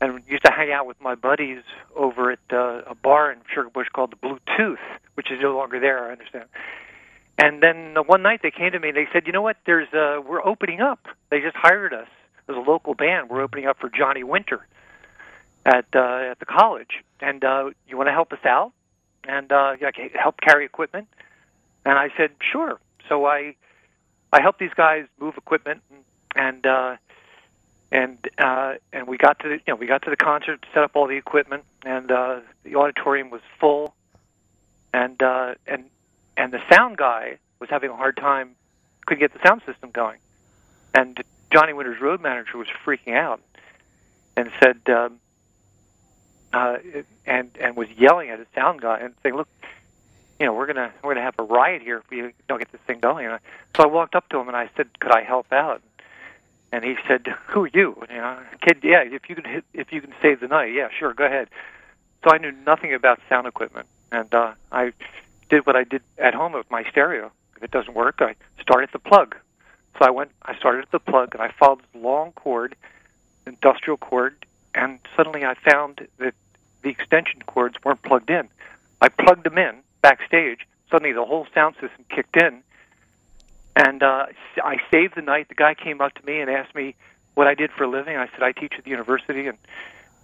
[0.00, 1.62] and used to hang out with my buddies
[1.94, 4.78] over at uh, a bar in Sugarbush called the Blue Tooth,
[5.14, 6.09] which is no longer there.
[6.09, 6.44] I understand.
[7.38, 9.56] And then uh, one night they came to me and they said, "You know what?
[9.66, 11.06] There's uh, we're opening up.
[11.30, 12.09] They just hired us
[12.48, 13.28] as a local band.
[13.28, 14.66] We're opening up for Johnny Winter
[15.64, 18.72] at uh, at the college, and uh, you want to help us out
[19.24, 19.74] and uh,
[20.14, 21.09] help carry equipment."
[21.85, 22.78] And I said, "Sure."
[23.09, 23.54] So I
[24.32, 25.82] I helped these guys move equipment
[26.35, 26.96] and uh,
[27.92, 30.83] and uh, and we got to the you know we got to the concert, set
[30.83, 33.94] up all the equipment, and uh, the auditorium was full,
[34.92, 35.85] and uh, and
[36.37, 38.57] and the sound guy was having a hard time,
[39.07, 40.18] couldn't get the sound system going,
[40.94, 41.22] and
[41.53, 43.40] Johnny Winter's road manager was freaking out,
[44.37, 45.20] and said, um,
[46.53, 46.79] uh,
[47.25, 49.49] and and was yelling at his sound guy and saying, "Look,
[50.40, 52.81] you know we're gonna we're gonna have a riot here if we don't get this
[52.83, 53.38] thing going." And I,
[53.77, 55.83] so I walked up to him and I said, "Could I help out?"
[56.72, 58.79] And he said, "Who are you?" You know, kid.
[58.83, 61.48] Yeah, if you can hit, if you can save the night, yeah, sure, go ahead.
[62.24, 64.92] So I knew nothing about sound equipment, and uh, I
[65.48, 67.31] did what I did at home with my stereo.
[67.57, 69.37] If it doesn't work, I start at the plug.
[69.98, 72.74] So I went, I started at the plug, and I followed this long cord,
[73.46, 74.35] industrial cord,
[74.74, 76.35] and suddenly I found that
[76.83, 78.48] the extension cords weren't plugged in.
[79.00, 80.66] I plugged them in backstage.
[80.90, 82.62] Suddenly, the whole sound system kicked in,
[83.76, 85.48] and uh, I saved the night.
[85.48, 86.96] The guy came up to me and asked me
[87.34, 88.16] what I did for a living.
[88.16, 89.58] I said I teach at the university, and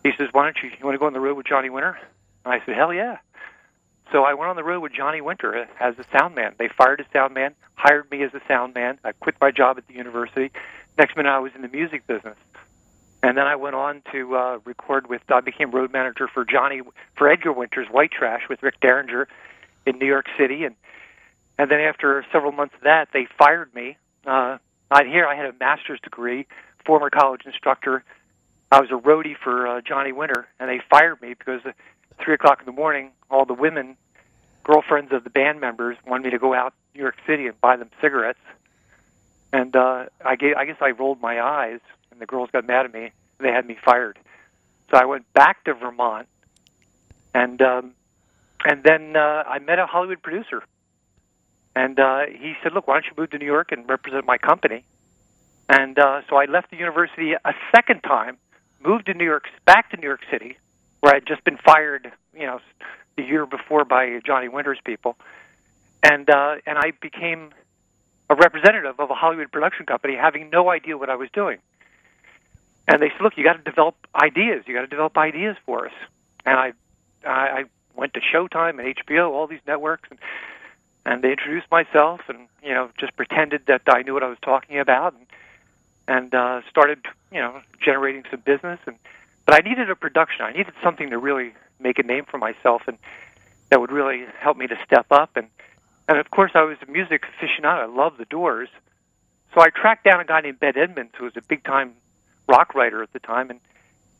[0.03, 1.99] he says, "Why don't you you want to go on the road with Johnny Winter?"
[2.45, 3.19] And I said, "Hell yeah!"
[4.11, 6.55] So I went on the road with Johnny Winter as a sound man.
[6.59, 8.99] They fired a sound man, hired me as a sound man.
[9.05, 10.51] I quit my job at the university.
[10.99, 12.37] Next minute, I was in the music business.
[13.23, 15.23] And then I went on to uh, record with.
[15.29, 16.83] I became road manager for Johnny
[17.17, 19.29] for Edgar Winter's White Trash with Rick Derringer
[19.87, 20.75] in New York City, and
[21.59, 23.97] and then after several months of that, they fired me.
[24.27, 24.59] Uh,
[24.91, 26.47] I here I had a master's degree,
[26.85, 28.05] former college instructor.
[28.71, 31.75] I was a roadie for uh, Johnny Winter, and they fired me because at
[32.23, 33.97] three o'clock in the morning, all the women,
[34.65, 37.61] girlfriends of the band members, wanted me to go out to New York City and
[37.61, 38.39] buy them cigarettes.
[39.53, 42.87] And uh, I gave, I guess I rolled my eyes, and the girls got mad
[42.87, 43.11] at me.
[43.39, 44.19] And they had me fired.
[44.91, 46.29] So I went back to Vermont,
[47.35, 47.93] and um,
[48.65, 50.63] and then uh, I met a Hollywood producer,
[51.75, 54.39] and uh, he said, "Look, why don't you move to New York and represent my
[54.39, 54.85] company?"
[55.69, 58.37] And uh, so I left the university a second time,
[58.85, 60.59] moved to New York, back to New York City,
[61.01, 62.61] where I'd just been fired, you know,
[63.17, 65.17] the year before by Johnny Winter's people,
[66.03, 67.51] and uh, and I became
[68.29, 71.59] a representative of a Hollywood production company, having no idea what I was doing.
[72.87, 74.65] And they said, "Look, you got to develop ideas.
[74.67, 75.93] You got to develop ideas for us."
[76.45, 76.73] And I,
[77.25, 80.19] I, I went to Showtime and HBO, all these networks, and
[81.05, 84.39] and they introduced myself, and you know, just pretended that I knew what I was
[84.43, 85.27] talking about, and
[86.09, 88.81] and uh, started, you know, generating some business.
[88.87, 88.97] And
[89.47, 90.45] but I needed a production.
[90.45, 92.99] I needed something to really make a name for myself, and
[93.71, 95.37] that would really help me to step up.
[95.37, 95.49] And
[96.09, 97.83] and of course, I was a music aficionado.
[97.83, 98.69] I loved the Doors,
[99.55, 101.95] so I tracked down a guy named Ben Edmonds, who was a big time
[102.49, 103.61] rock writer at the time, and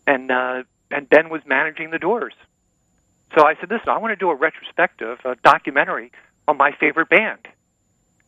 [0.07, 2.35] and uh, and Ben was managing the Doors.
[3.37, 6.13] So I said, listen, I want to do a retrospective, a documentary
[6.49, 7.47] on my favorite band.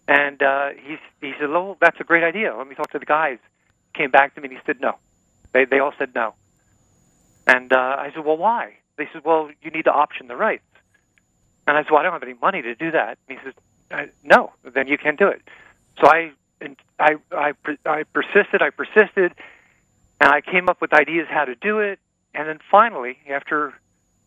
[0.07, 2.55] And uh, he he said, "Well, that's a great idea.
[2.57, 3.39] Let me talk to the guys."
[3.95, 4.99] Came back to me and he said, "No."
[5.53, 6.35] They they all said no.
[7.47, 10.65] And uh, I said, "Well, why?" They said, "Well, you need to option the rights."
[11.67, 13.55] And I said, "Well, I don't have any money to do that." And he says,
[13.91, 15.41] uh, "No, then you can't do it."
[16.01, 17.53] So I and I I
[17.87, 19.33] I persisted, I persisted,
[20.21, 21.99] and I came up with ideas how to do it.
[22.35, 23.73] And then finally, after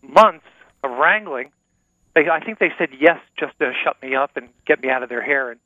[0.01, 0.45] months
[0.83, 1.51] of wrangling,
[2.17, 5.03] they, I think they said yes just to shut me up and get me out
[5.03, 5.51] of their hair.
[5.51, 5.59] And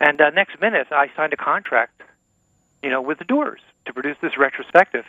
[0.00, 2.02] and uh, next minute, I signed a contract,
[2.82, 5.04] you know, with the Doors to produce this retrospective.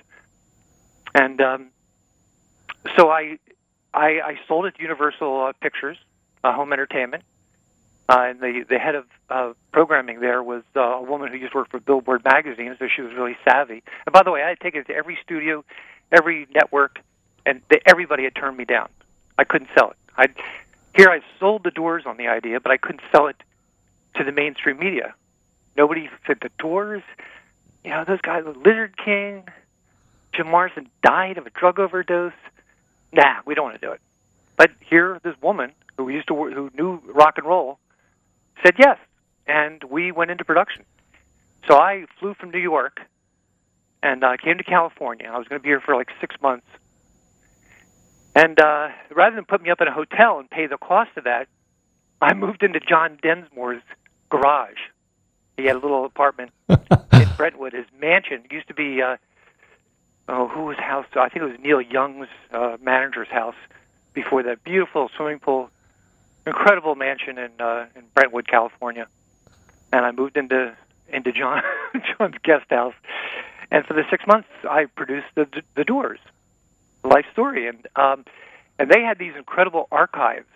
[1.14, 1.68] And um,
[2.96, 3.38] so I,
[3.94, 5.98] I I sold it to Universal uh, Pictures,
[6.44, 7.24] uh, Home Entertainment.
[8.08, 11.52] Uh, and the the head of uh, programming there was uh, a woman who used
[11.52, 13.84] to work for Billboard magazine, so she was really savvy.
[14.08, 15.64] And by the way, I had taken it to every studio,
[16.12, 17.00] every network,
[17.46, 18.90] and they, everybody had turned me down.
[19.38, 19.98] I couldn't sell it.
[20.18, 20.28] I
[21.00, 23.38] here I sold the Doors on the idea, but I couldn't sell it
[24.16, 25.16] to the mainstream media.
[25.78, 27.04] Nobody said the Doors.
[27.86, 29.48] You know, those guys, Lizard King,
[30.34, 32.34] Jim Morrison died of a drug overdose.
[33.14, 34.02] Nah, we don't want to do it.
[34.58, 37.80] But here, this woman who used to who knew rock and roll
[38.62, 38.98] said yes,
[39.48, 40.84] and we went into production.
[41.66, 43.00] So I flew from New York
[44.04, 45.30] and uh, came to California.
[45.32, 46.68] I was going to be here for like six months.
[48.40, 51.26] And uh, rather than put me up in a hotel and pay the cost of
[51.26, 51.50] that,
[52.22, 53.82] I moved into John Densmore's
[54.30, 54.80] garage.
[55.58, 57.74] He had a little apartment in Brentwood.
[57.74, 59.18] His mansion used to be, uh,
[60.30, 61.06] oh, whose house?
[61.18, 63.58] I think it was Neil Young's uh, manager's house
[64.14, 65.70] before that beautiful swimming pool,
[66.48, 69.08] incredible mansion in uh, in Brentwood, California.
[69.92, 70.78] And I moved into
[71.10, 71.62] into John
[72.18, 72.96] John's guest house,
[73.70, 76.20] and for the six months I produced the the Doors,
[77.04, 78.26] life story, and um,
[78.78, 80.48] and they had these incredible archives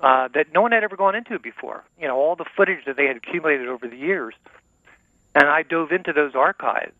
[0.00, 1.84] uh, that no one had ever gone into before.
[2.00, 4.34] You know, all the footage that they had accumulated over the years,
[5.34, 6.96] and I dove into those archives,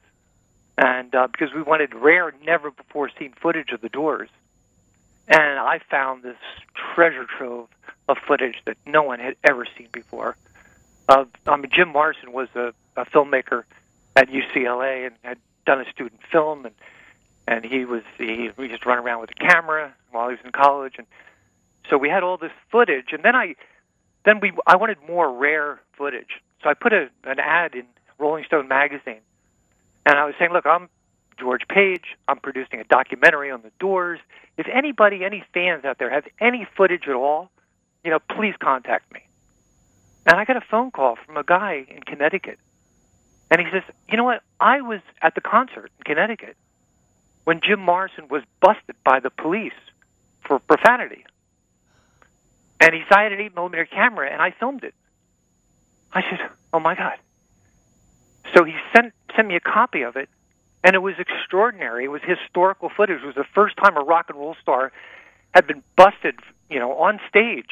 [0.76, 4.28] and uh, because we wanted rare, never before seen footage of the Doors,
[5.28, 6.38] and I found this
[6.94, 7.68] treasure trove
[8.08, 10.36] of footage that no one had ever seen before.
[11.08, 13.64] Uh, I mean, Jim Morrison was a, a filmmaker
[14.16, 16.74] at UCLA and had done a student film, and
[17.50, 20.52] and he was he, he to run around with a camera while he was in
[20.52, 21.06] college, and
[21.90, 23.06] so we had all this footage.
[23.12, 23.56] And then I
[24.24, 27.84] then we I wanted more rare footage, so I put a, an ad in
[28.18, 29.20] Rolling Stone magazine,
[30.06, 30.88] and I was saying, look, I'm
[31.38, 32.16] George Paige.
[32.28, 34.20] I'm producing a documentary on the Doors.
[34.56, 37.50] If anybody, any fans out there have any footage at all,
[38.04, 39.22] you know, please contact me.
[40.24, 42.60] And I got a phone call from a guy in Connecticut.
[43.50, 44.44] And he says, You know what?
[44.60, 46.56] I was at the concert in Connecticut
[47.44, 49.72] when Jim Morrison was busted by the police
[50.46, 51.24] for profanity.
[52.80, 54.94] And he had an 8 millimeter camera, and I filmed it.
[56.12, 56.40] I said,
[56.72, 57.18] Oh my God.
[58.54, 60.28] So he sent, sent me a copy of it,
[60.82, 62.04] and it was extraordinary.
[62.04, 63.22] It was historical footage.
[63.22, 64.92] It was the first time a rock and roll star
[65.52, 66.36] had been busted,
[66.70, 67.70] you know, on stage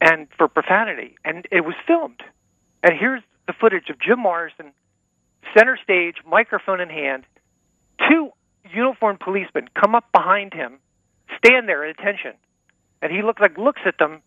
[0.00, 2.22] and for profanity, and it was filmed.
[2.82, 4.72] And here's the footage of Jim Morrison,
[5.54, 7.24] center stage, microphone in hand.
[8.08, 8.30] Two
[8.74, 10.78] uniformed policemen come up behind him,
[11.38, 12.32] stand there at attention,
[13.02, 14.20] and he looks like looks at them.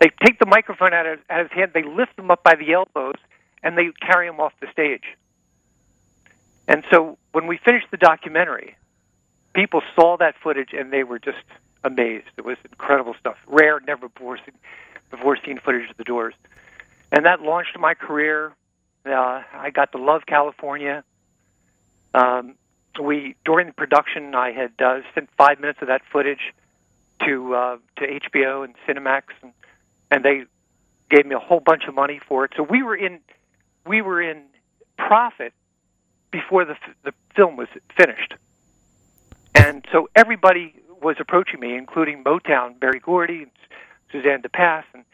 [0.00, 2.54] They take the microphone out of, out of his hand, they lift him up by
[2.56, 3.14] the elbows,
[3.62, 5.04] and they carry him off the stage.
[6.66, 8.76] And so when we finished the documentary,
[9.54, 11.44] people saw that footage and they were just
[11.84, 12.26] amazed.
[12.36, 14.54] It was incredible stuff, rare, never before seen,
[15.10, 16.34] before seen footage of the Doors,
[17.12, 18.52] and that launched my career.
[19.06, 21.04] Uh, I got to love California.
[22.14, 22.54] Um,
[23.02, 26.52] we during the production, I had uh, sent five minutes of that footage
[27.24, 29.52] to uh, to HBO and Cinemax, and,
[30.10, 30.44] and they
[31.10, 32.52] gave me a whole bunch of money for it.
[32.56, 33.20] So we were in
[33.86, 34.42] we were in
[34.96, 35.52] profit
[36.30, 38.34] before the the film was finished,
[39.54, 43.50] and so everybody was approaching me, including Motown, Berry Gordy, and
[44.10, 45.04] Suzanne de Passe, and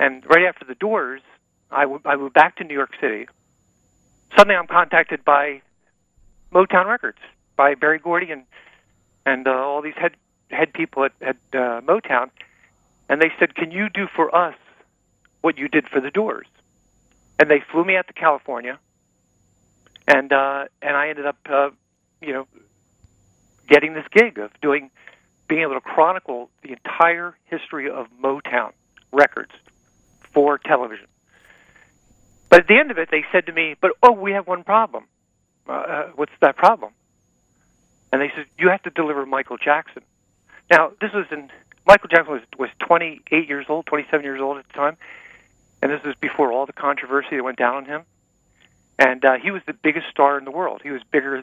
[0.00, 1.20] and right after the Doors,
[1.70, 3.28] I, w- I moved back to New York City.
[4.36, 5.60] Suddenly, I'm contacted by
[6.52, 7.18] Motown Records,
[7.56, 8.44] by Berry Gordy and
[9.26, 10.12] and uh, all these head
[10.50, 12.30] head people at, at uh, Motown,
[13.08, 14.56] and they said, "Can you do for us
[15.42, 16.46] what you did for the Doors?"
[17.38, 18.78] And they flew me out to California,
[20.08, 21.70] and uh, and I ended up, uh,
[22.20, 22.46] you know,
[23.68, 24.90] getting this gig of doing,
[25.48, 28.72] being able to chronicle the entire history of Motown
[29.12, 29.52] records
[30.32, 31.06] for television.
[32.48, 34.64] But at the end of it, they said to me, "But oh, we have one
[34.64, 35.04] problem.
[35.68, 36.92] Uh, what's that problem?"
[38.12, 40.02] And they said, "You have to deliver Michael Jackson
[40.70, 41.50] Now, this was in
[41.86, 44.96] Michael Jackson was was 28 years old, 27 years old at the time,
[45.82, 48.02] and this was before all the controversy that went down on him.
[48.98, 50.82] And uh, he was the biggest star in the world.
[50.82, 51.42] He was bigger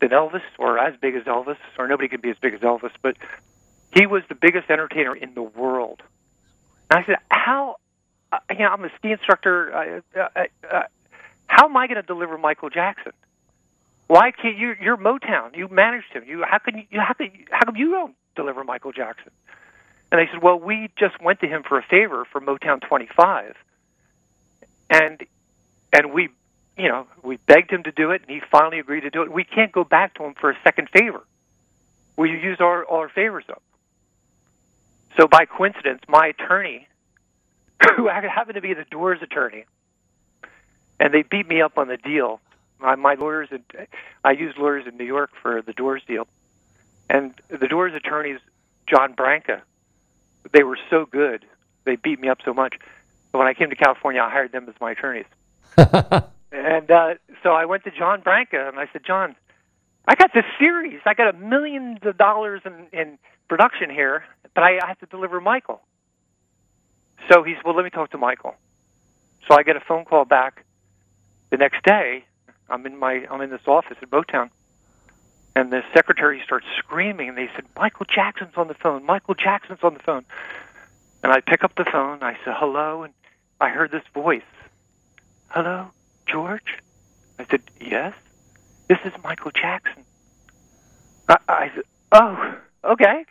[0.00, 2.92] than Elvis, or as big as Elvis, or nobody could be as big as Elvis,
[3.02, 3.16] but
[3.92, 6.02] he was the biggest entertainer in the world.
[6.90, 7.76] And I said, "How?
[8.32, 10.02] Uh, you know, I'm a ski instructor.
[10.14, 10.82] Uh, uh, uh,
[11.46, 13.12] how am I going to deliver Michael Jackson?
[14.10, 14.74] Why can't you?
[14.82, 15.56] You're Motown.
[15.56, 16.24] You managed him.
[16.26, 16.98] You how can you?
[16.98, 19.30] How can how come you don't deliver Michael Jackson?"
[20.10, 23.54] And they said, "Well, we just went to him for a favor for Motown 25,
[24.90, 25.22] and
[25.92, 26.28] and we,
[26.76, 29.30] you know, we begged him to do it, and he finally agreed to do it.
[29.30, 31.22] We can't go back to him for a second favor.
[32.16, 33.62] We used our all our favors up.
[35.16, 36.88] So by coincidence, my attorney,
[37.96, 39.66] who happened to be the Doors attorney,
[40.98, 42.40] and they beat me up on the deal.
[42.80, 43.62] My, my lawyers, in,
[44.24, 46.26] I used lawyers in New York for the Doors deal,
[47.08, 48.40] and the Doors attorneys,
[48.86, 49.62] John Branca,
[50.52, 51.44] they were so good.
[51.84, 52.74] They beat me up so much.
[53.32, 55.26] But when I came to California, I hired them as my attorneys.
[56.52, 59.36] and uh, so I went to John Branca and I said, John,
[60.06, 61.00] I got this series.
[61.06, 63.18] I got a millions of dollars in, in
[63.48, 64.24] production here,
[64.54, 65.80] but I, I have to deliver Michael.
[67.30, 68.54] So he said, Well, let me talk to Michael.
[69.46, 70.64] So I get a phone call back
[71.50, 72.24] the next day.
[72.70, 74.50] I'm in my I'm in this office at Motown,
[75.54, 79.04] and the secretary starts screaming, and they said, "Michael Jackson's on the phone.
[79.04, 80.24] Michael Jackson's on the phone."
[81.22, 82.22] And I pick up the phone.
[82.22, 83.12] I said, "Hello," and
[83.60, 84.42] I heard this voice.
[85.48, 85.90] "Hello,
[86.26, 86.78] George."
[87.38, 88.14] I said, "Yes."
[88.88, 90.04] This is Michael Jackson.
[91.28, 93.24] I, I said, "Oh, okay."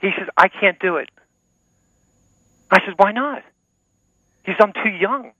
[0.00, 1.10] He says, "I can't do it."
[2.70, 3.42] I said, "Why not?"
[4.44, 5.32] He says, "I'm too young."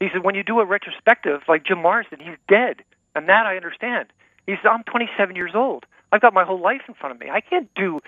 [0.00, 2.82] He said, "When you do a retrospective like Jim Morrison, he's dead,
[3.14, 4.12] and that I understand."
[4.46, 5.86] He said, "I'm 27 years old.
[6.12, 7.30] I've got my whole life in front of me.
[7.30, 8.00] I can't do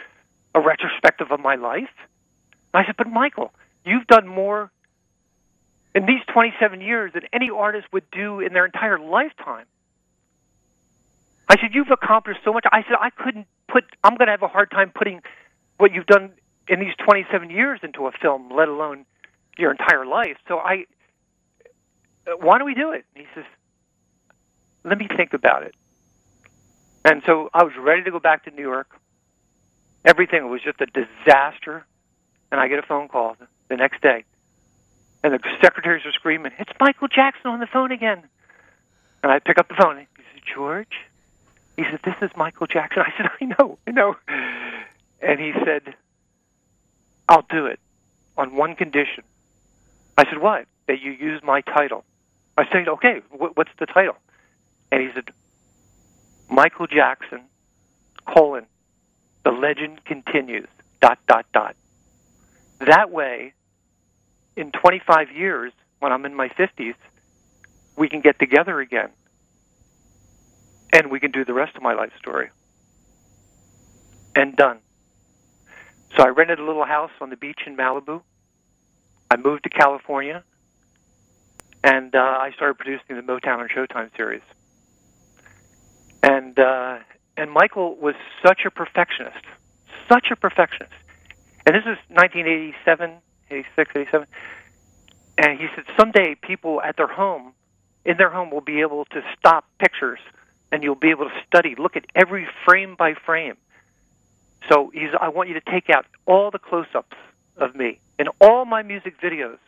[0.54, 1.90] a retrospective of my life."
[2.74, 3.52] I said, "But Michael,
[3.84, 4.70] you've done more
[5.94, 9.66] in these 27 years than any artist would do in their entire lifetime."
[11.48, 13.84] I said, "You've accomplished so much." I said, "I couldn't put.
[14.04, 15.22] I'm going to have a hard time putting
[15.78, 16.34] what you've done
[16.68, 19.06] in these 27 years into a film, let alone
[19.56, 20.84] your entire life." So I,
[22.40, 23.04] why don't we do it?
[23.14, 23.44] And he says,
[24.84, 25.74] "Let me think about it."
[27.04, 28.88] And so I was ready to go back to New York.
[30.04, 31.84] Everything was just a disaster.
[32.50, 33.36] And I get a phone call
[33.68, 34.24] the next day.
[35.22, 38.22] And the secretaries are screaming, It's Michael Jackson on the phone again.
[39.22, 39.98] And I pick up the phone.
[39.98, 40.96] He said, George?
[41.76, 43.02] He said, This is Michael Jackson.
[43.02, 44.16] I said, I know, I know.
[45.20, 45.94] And he said,
[47.28, 47.80] I'll do it
[48.36, 49.24] on one condition.
[50.16, 50.66] I said, What?
[50.86, 52.04] That you use my title.
[52.58, 54.16] I said, Okay, what's the title?
[54.90, 55.30] And he said,
[56.50, 57.42] Michael Jackson,
[58.26, 58.66] colon,
[59.44, 60.66] the legend continues,
[61.00, 61.76] dot, dot, dot.
[62.80, 63.52] That way,
[64.56, 66.96] in 25 years, when I'm in my 50s,
[67.96, 69.10] we can get together again.
[70.92, 72.50] And we can do the rest of my life story.
[74.34, 74.78] And done.
[76.16, 78.22] So I rented a little house on the beach in Malibu.
[79.30, 80.42] I moved to California.
[81.84, 84.42] And uh, I started producing the Motown and Showtime series
[86.22, 86.98] and uh,
[87.36, 88.14] and Michael was
[88.44, 89.44] such a perfectionist,
[90.08, 90.92] such a perfectionist.
[91.64, 93.12] And this is 1987,
[93.50, 94.26] 86, 87.
[95.36, 97.52] And he said someday people at their home,
[98.04, 100.18] in their home, will be able to stop pictures,
[100.72, 103.56] and you'll be able to study, look at every frame by frame.
[104.68, 107.16] So he's, I want you to take out all the close-ups
[107.56, 109.58] of me in all my music videos,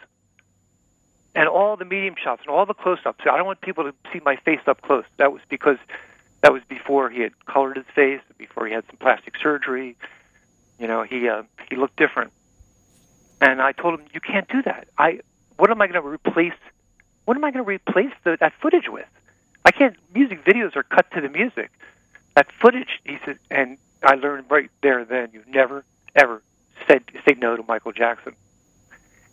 [1.35, 3.21] and all the medium shots and all the close-ups.
[3.23, 5.05] I don't want people to see my face up close.
[5.19, 5.79] That was because
[6.43, 9.97] that was before he had colored his face, before he had some plastic surgery.
[10.79, 12.33] You know, he uh, he looked different.
[13.41, 14.89] And I told him, "You can't do that.
[14.99, 15.21] I
[15.57, 16.55] what am I going to replace?
[17.27, 19.07] What am I going to replace the, that footage with?
[19.65, 19.97] I can't.
[20.15, 21.71] Music videos are cut to the music.
[22.35, 26.43] That footage." He said, and I learned right there then, you never ever
[26.87, 28.35] said say no to Michael Jackson.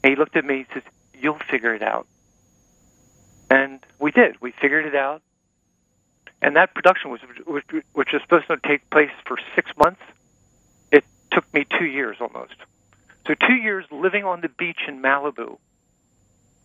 [0.04, 0.66] And he looked at me.
[0.68, 0.84] He says,
[1.20, 2.08] "You'll figure it out."
[3.50, 4.42] And we did.
[4.42, 5.22] We figured it out
[6.42, 10.02] and that production was which, which was supposed to take place for six months.
[10.92, 12.56] It took me two years almost.
[13.28, 15.58] So two years living on the beach in Malibu,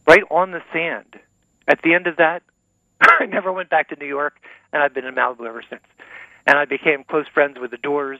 [0.06, 1.18] right on the sand.
[1.66, 2.42] At the end of that,
[3.00, 4.34] I never went back to New York,
[4.72, 5.82] and I've been in Malibu ever since.
[6.46, 8.18] And I became close friends with the Doors,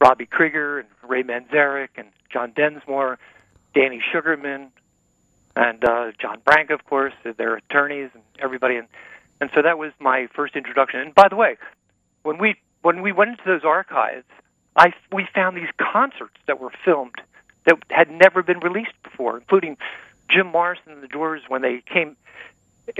[0.00, 3.18] Robbie Krieger, and Ray Manzarek, and John Densmore,
[3.74, 4.72] Danny Sugarman,
[5.56, 8.76] and uh, John Branca, of course, their attorneys, and everybody.
[8.76, 8.86] And
[9.40, 11.00] and so that was my first introduction.
[11.00, 11.56] And by the way,
[12.22, 14.26] when we when we went into those archives,
[14.76, 17.16] I we found these concerts that were filmed
[17.64, 19.76] that had never been released before, including
[20.30, 22.16] Jim Morrison and the Doors when they came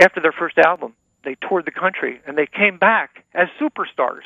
[0.02, 0.94] after their first album.
[1.22, 4.22] They toured the country and they came back as superstars.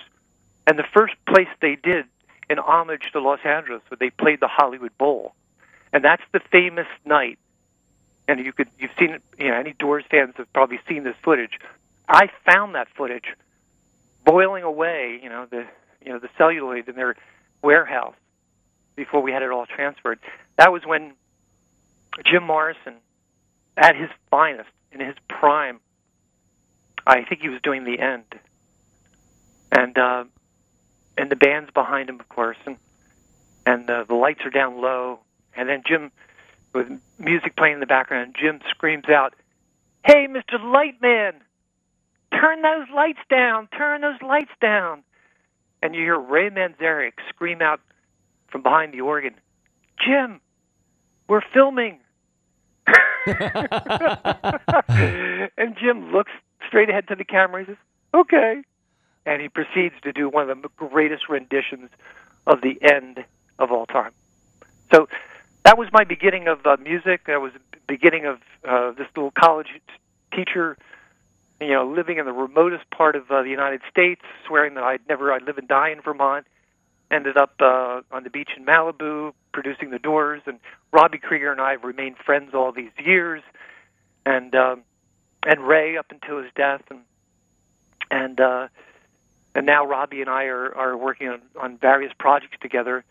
[0.66, 2.04] And the first place they did
[2.50, 5.34] in homage to Los Angeles, was they played the Hollywood Bowl,
[5.92, 7.38] and that's the famous night.
[8.30, 9.18] And you could you've seen.
[9.38, 11.58] You know, any Doors fans have probably seen this footage.
[12.08, 13.34] I found that footage
[14.24, 15.18] boiling away.
[15.20, 15.66] You know the
[16.04, 17.16] you know the celluloid in their
[17.60, 18.14] warehouse
[18.94, 20.20] before we had it all transferred.
[20.56, 21.14] That was when
[22.24, 22.94] Jim Morrison,
[23.76, 25.80] at his finest, in his prime,
[27.06, 28.26] I think he was doing the end,
[29.72, 30.24] and uh,
[31.16, 32.76] and the band's behind him, of course, and
[33.66, 35.20] and uh, the lights are down low,
[35.56, 36.12] and then Jim,
[36.72, 39.34] with music playing in the background, Jim screams out,
[40.04, 40.58] "Hey, Mr.
[40.58, 41.34] Lightman,
[42.32, 43.68] turn those lights down!
[43.68, 45.02] Turn those lights down!"
[45.82, 47.80] And you hear Ray Manzarek scream out
[48.48, 49.34] from behind the organ,
[49.98, 50.40] "Jim,
[51.28, 52.00] we're filming."
[53.26, 53.68] and
[55.76, 56.32] Jim looks
[56.66, 57.60] straight ahead to the camera.
[57.60, 57.76] He says,
[58.14, 58.62] "Okay,"
[59.26, 61.90] and he proceeds to do one of the greatest renditions
[62.46, 63.24] of the end
[63.58, 64.12] of all time.
[64.92, 65.08] So
[65.64, 67.26] that was my beginning of uh, music.
[67.26, 69.68] That was the beginning of uh, this little college
[70.34, 70.76] teacher,
[71.60, 75.00] you know, living in the remotest part of uh, the United States, swearing that I'd
[75.08, 76.46] never, I'd live and die in Vermont.
[77.10, 80.60] Ended up uh, on the beach in Malibu, producing The Doors, and
[80.92, 83.42] Robbie Krieger and I have remained friends all these years,
[84.24, 84.82] and um,
[85.44, 87.00] and Ray up until his death, and
[88.12, 88.68] and uh,
[89.56, 93.04] and now Robbie and I are are working on, on various projects together.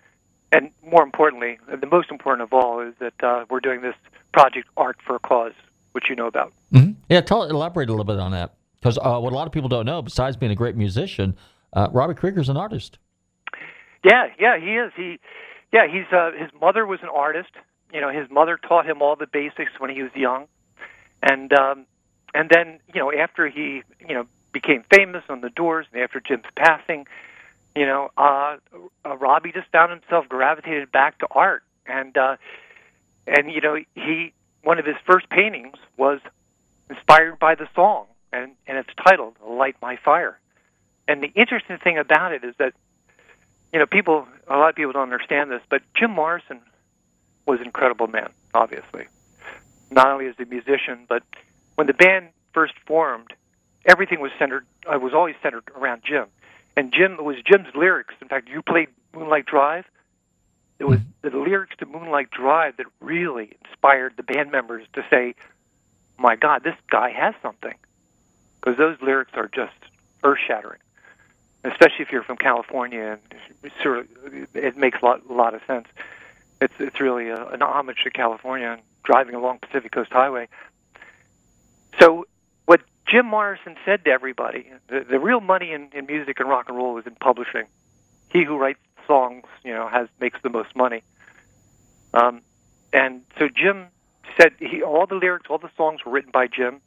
[0.51, 3.95] And more importantly, the most important of all, is that uh, we're doing this
[4.33, 5.53] project Art for a Cause,
[5.91, 6.53] which you know about.
[6.73, 6.93] Mm-hmm.
[7.09, 9.69] Yeah, tell elaborate a little bit on that because uh, what a lot of people
[9.69, 11.35] don't know, besides being a great musician,
[11.73, 12.97] uh, Robbie Krieger's an artist.
[14.03, 14.91] Yeah, yeah, he is.
[14.95, 15.19] He,
[15.71, 17.49] yeah, he's uh, his mother was an artist.
[17.93, 20.47] You know, his mother taught him all the basics when he was young,
[21.21, 21.85] and um,
[22.33, 26.19] and then you know after he you know became famous on the Doors, and after
[26.19, 27.05] Jim's passing,
[27.75, 28.57] you know, uh,
[29.05, 32.37] uh, Robbie just found himself gravitated back to art, and uh,
[33.27, 36.19] and you know he one of his first paintings was
[36.89, 40.39] inspired by the song, and and it's titled "Light My Fire."
[41.07, 42.73] And the interesting thing about it is that
[43.71, 46.59] you know, people, a lot of people don't understand this, but Jim Morrison
[47.45, 49.05] was an incredible man, obviously.
[49.91, 51.23] Not only as a musician, but
[51.75, 53.33] when the band first formed,
[53.85, 56.25] everything was centered, uh, was always centered around Jim.
[56.79, 58.13] And Jim, it was Jim's lyrics.
[58.21, 59.85] In fact, you played Moonlight Drive.
[60.79, 61.29] It was mm-hmm.
[61.29, 65.35] the lyrics to Moonlight Drive that really inspired the band members to say,
[66.17, 67.75] my God, this guy has something.
[68.61, 69.73] Because those lyrics are just
[70.23, 70.79] earth shattering
[71.63, 73.19] especially if you're from California,
[73.61, 74.07] and sort
[74.53, 75.87] it makes a lot, a lot of sense.
[76.61, 80.47] It's it's really a, an homage to California and driving along Pacific Coast Highway.
[81.99, 82.25] So,
[83.09, 86.77] Jim Morrison said to everybody, the, the real money in, in music and rock and
[86.77, 87.65] roll is in publishing.
[88.29, 91.01] He who writes songs, you know, has makes the most money.
[92.13, 92.41] Um,
[92.93, 93.87] and so Jim
[94.39, 96.81] said he all the lyrics, all the songs were written by Jim,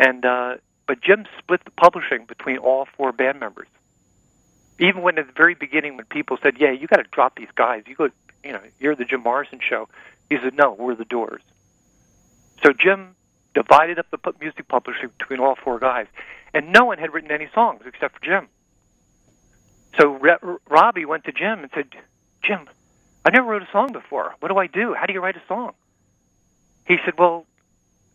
[0.00, 0.56] and uh,
[0.86, 3.68] but Jim split the publishing between all four band members.
[4.78, 7.50] Even when at the very beginning, when people said, "Yeah, you got to drop these
[7.54, 8.10] guys," you go,
[8.42, 9.88] you know, you're the Jim Morrison show.
[10.28, 11.42] He said, "No, we're the Doors."
[12.64, 13.14] So Jim
[13.54, 16.06] divided up the music publishing between all four guys,
[16.54, 18.48] and no one had written any songs except for Jim.
[19.98, 21.88] So Re- Robbie went to Jim and said,
[22.42, 22.68] "Jim,
[23.24, 24.34] I never wrote a song before.
[24.40, 24.94] What do I do?
[24.94, 25.74] How do you write a song?"
[26.86, 27.46] He said, "Well,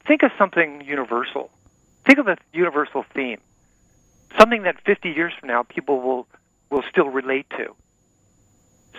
[0.06, 1.52] think of something universal.
[2.06, 3.40] Think of a universal theme,
[4.38, 6.28] something that 50 years from now people will
[6.70, 7.76] will still relate to."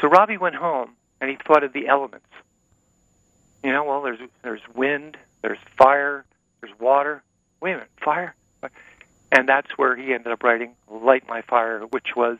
[0.01, 2.26] So Robbie went home and he thought of the elements.
[3.64, 6.24] You know, well, there's there's wind, there's fire,
[6.61, 7.22] there's water.
[7.61, 8.34] Wait a minute, fire,
[9.32, 12.39] and that's where he ended up writing "Light My Fire," which was,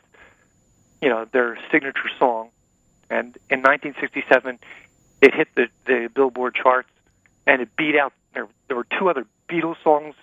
[1.01, 2.49] you know, their signature song.
[3.09, 4.59] And in 1967,
[5.21, 6.89] it hit the the Billboard charts,
[7.45, 8.13] and it beat out.
[8.33, 10.15] There, there were two other Beatles songs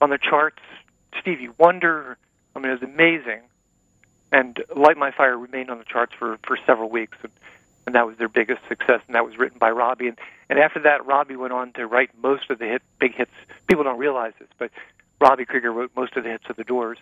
[0.00, 0.60] on the charts.
[1.20, 2.18] Stevie Wonder.
[2.54, 3.40] I mean, it was amazing.
[4.32, 7.32] And "Light My Fire" remained on the charts for for several weeks, and,
[7.86, 9.00] and that was their biggest success.
[9.06, 10.08] And that was written by Robbie.
[10.08, 10.18] And
[10.48, 13.30] and after that, Robbie went on to write most of the hit big hits.
[13.66, 14.70] People don't realize this, but
[15.20, 16.98] Robbie Krieger wrote most of the hits of the Doors,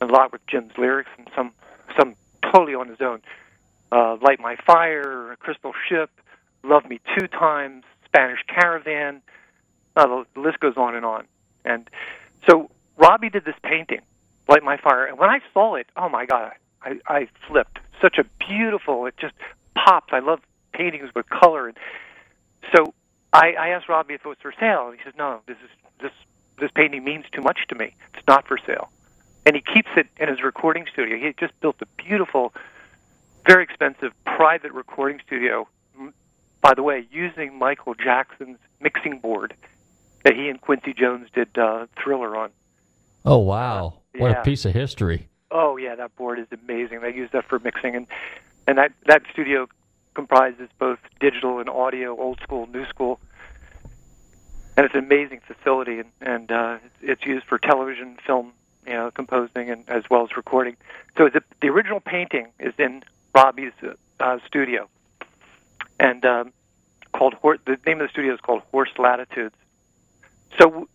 [0.00, 1.52] a lot with Jim's lyrics, and some
[1.98, 3.20] some totally on his own.
[3.90, 6.10] Uh, "Light My Fire," "Crystal Ship,"
[6.62, 9.22] "Love Me Two Times," "Spanish Caravan."
[9.94, 11.26] Uh, the, list goes on and on.
[11.64, 11.90] And
[12.48, 14.00] so Robbie did this painting,
[14.48, 18.16] Light My Fire, and when I saw it, oh my God, I, I flipped such
[18.18, 19.04] a beautiful.
[19.06, 19.34] It just
[19.74, 20.12] pops.
[20.12, 20.40] I love
[20.72, 21.76] paintings with color, and
[22.74, 22.94] so
[23.32, 25.70] I, I asked Robbie if it was for sale, and he says, "No, this is
[26.00, 26.12] this
[26.58, 27.94] this painting means too much to me.
[28.14, 28.90] It's not for sale."
[29.44, 31.16] And he keeps it in his recording studio.
[31.16, 32.54] He just built a beautiful,
[33.46, 35.66] very expensive private recording studio.
[36.60, 39.54] By the way, using Michael Jackson's mixing board
[40.22, 42.50] that he and Quincy Jones did uh, Thriller on.
[43.24, 44.40] Oh wow, what yeah.
[44.40, 45.28] a piece of history!
[45.50, 47.00] Oh yeah, that board is amazing.
[47.00, 48.06] They use that for mixing, and
[48.66, 49.68] and that that studio
[50.14, 53.18] comprises both digital and audio, old school, new school,
[54.76, 56.00] and it's an amazing facility.
[56.00, 58.52] And and uh, it's used for television, film,
[58.86, 60.76] you know, composing, and as well as recording.
[61.16, 63.02] So the the original painting is in
[63.34, 63.72] Robbie's
[64.20, 64.88] uh, studio,
[65.98, 66.52] and um,
[67.12, 69.54] called Hor- the name of the studio is called Horse Latitudes.
[70.58, 70.88] So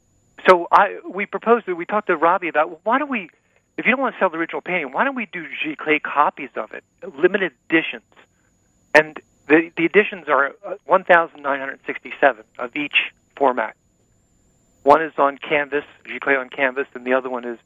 [0.48, 3.30] so I we proposed that we talked to Robbie about well, why don't we
[3.78, 6.50] if you don't want to sell the original painting, why don't we do Giclée copies
[6.56, 6.84] of it,
[7.16, 8.04] limited editions?
[8.94, 12.96] And the the editions are uh, 1,967 of each
[13.36, 13.76] format.
[14.84, 17.60] One is on canvas, Giclée on canvas, and the other one is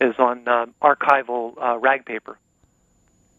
[0.00, 2.38] is on um, archival uh, rag paper.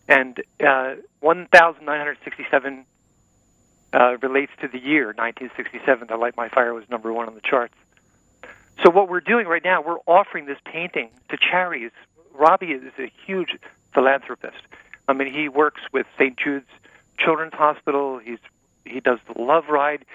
[0.07, 2.85] And uh, 1,967
[3.93, 6.07] uh, relates to the year 1967.
[6.07, 7.75] The Light My Fire was number one on the charts.
[8.83, 11.91] So what we're doing right now, we're offering this painting to charities.
[12.39, 13.57] Robbie is a huge
[13.93, 14.57] philanthropist.
[15.07, 16.37] I mean, he works with St.
[16.37, 16.69] Jude's
[17.17, 18.19] Children's Hospital.
[18.19, 18.39] He's
[18.85, 20.05] he does the Love Ride,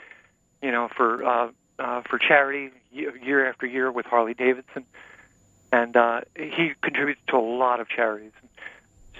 [0.62, 4.84] you know, for uh, uh, for charity year, after year with Harley Davidson,
[5.70, 8.32] and uh, he contributes to a lot of charities.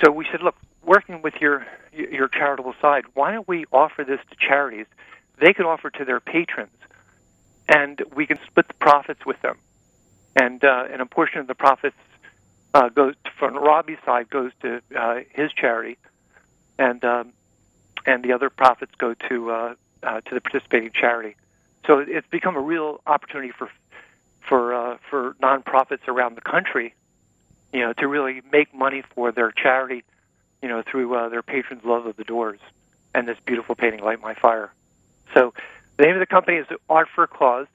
[0.03, 4.21] So we said, look, working with your your charitable side, why don't we offer this
[4.31, 4.87] to charities?
[5.39, 6.71] They can offer to their patrons
[7.69, 9.59] and we can split the profits with them.
[10.37, 11.97] And uh, and a portion of the profits
[12.75, 15.97] uh, goes from Robbie's side goes to uh, his charity,
[16.79, 17.33] and um,
[18.05, 21.37] and the other profits go to uh, uh, to the participating charity.
[21.87, 23.71] So it's become a real opportunity for
[24.47, 26.95] for uh, for nonprofits around the country,
[27.73, 30.03] you know, to really make money for their charity,
[30.61, 32.61] you know, through uh, their patrons' love of the doors
[33.15, 34.73] and this beautiful painting, Light My Fire.
[35.33, 35.55] So
[35.97, 37.69] the name of the company is Art for a Cause.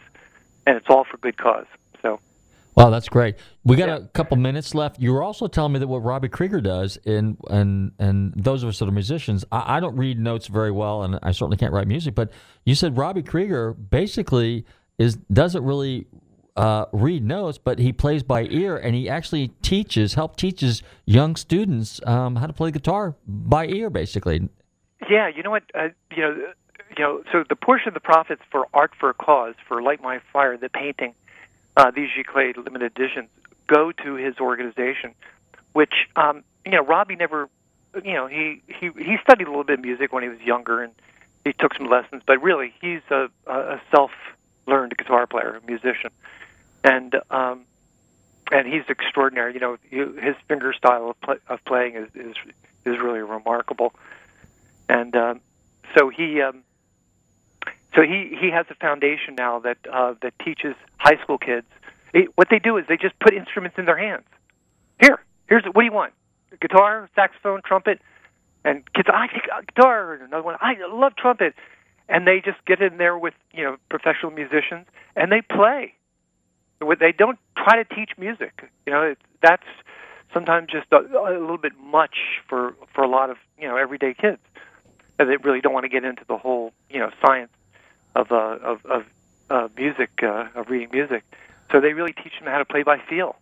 [0.65, 1.67] and it's all for good cause.
[2.01, 2.19] So
[2.75, 3.35] Wow, that's great.
[3.65, 4.99] We got a couple minutes left.
[4.99, 8.69] You were also telling me that what Robbie Krieger does, in and and those of
[8.69, 11.73] us that are musicians, I, I don't read notes very well, and I certainly can't
[11.73, 12.15] write music.
[12.15, 12.31] But
[12.65, 14.65] you said Robbie Krieger basically
[14.97, 16.07] is doesn't really
[16.55, 21.35] uh, read notes, but he plays by ear, and he actually teaches, help teaches young
[21.35, 24.49] students um, how to play guitar by ear, basically.
[25.09, 25.63] Yeah, you know what?
[25.73, 26.53] Uh, you know,
[26.97, 27.23] you know.
[27.31, 30.57] So the portion of the profits for Art for a Cause, for Light My Fire,
[30.57, 31.13] the painting,
[31.77, 33.29] uh, these Giclée limited editions,
[33.67, 35.13] go to his organization,
[35.73, 37.49] which um, you know Robbie never,
[38.03, 40.83] you know, he he he studied a little bit of music when he was younger,
[40.83, 40.93] and
[41.45, 46.11] he took some lessons, but really he's a, a self-learned guitar player, a musician,
[46.83, 47.65] and um,
[48.51, 49.53] and he's extraordinary.
[49.53, 52.35] You know, you, his finger style of, play, of playing is, is
[52.85, 53.93] is really remarkable
[54.91, 55.39] and um,
[55.97, 56.63] so he um,
[57.95, 61.65] so he he has a foundation now that uh, that teaches high school kids.
[62.13, 64.25] It, what they do is they just put instruments in their hands.
[64.99, 66.13] Here, here's what do you want?
[66.59, 68.01] Guitar, saxophone, trumpet,
[68.65, 69.07] and kids.
[69.11, 70.13] I take a guitar.
[70.13, 70.57] And another one.
[70.59, 71.55] I love trumpet,
[72.09, 75.93] and they just get in there with you know professional musicians and they play.
[76.99, 78.69] They don't try to teach music.
[78.85, 79.67] You know, it's, that's
[80.33, 82.15] sometimes just a, a little bit much
[82.47, 84.39] for for a lot of you know everyday kids
[85.25, 87.51] they really don't want to get into the whole you know science
[88.15, 89.05] of uh, of of
[89.49, 91.23] uh, music uh, of reading music.
[91.71, 93.35] So they really teach them how to play by feel,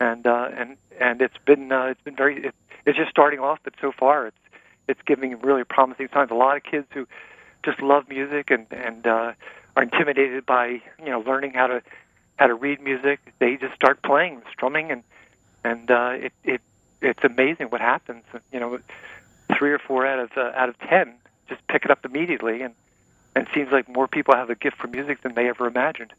[0.00, 2.54] and uh, and and it's been uh, it's been very it,
[2.86, 4.36] it's just starting off, but so far it's
[4.88, 6.30] it's giving really promising signs.
[6.30, 7.06] A lot of kids who
[7.64, 9.32] just love music and and uh,
[9.76, 11.82] are intimidated by you know learning how to
[12.38, 13.20] how to read music.
[13.38, 15.02] They just start playing, strumming, and
[15.64, 16.60] and uh, it it
[17.02, 18.24] it's amazing what happens.
[18.52, 18.78] You know,
[19.56, 21.14] three or four out of uh, out of ten
[21.48, 22.74] just pick it up immediately, and
[23.34, 26.12] and it seems like more people have a gift for music than they ever imagined,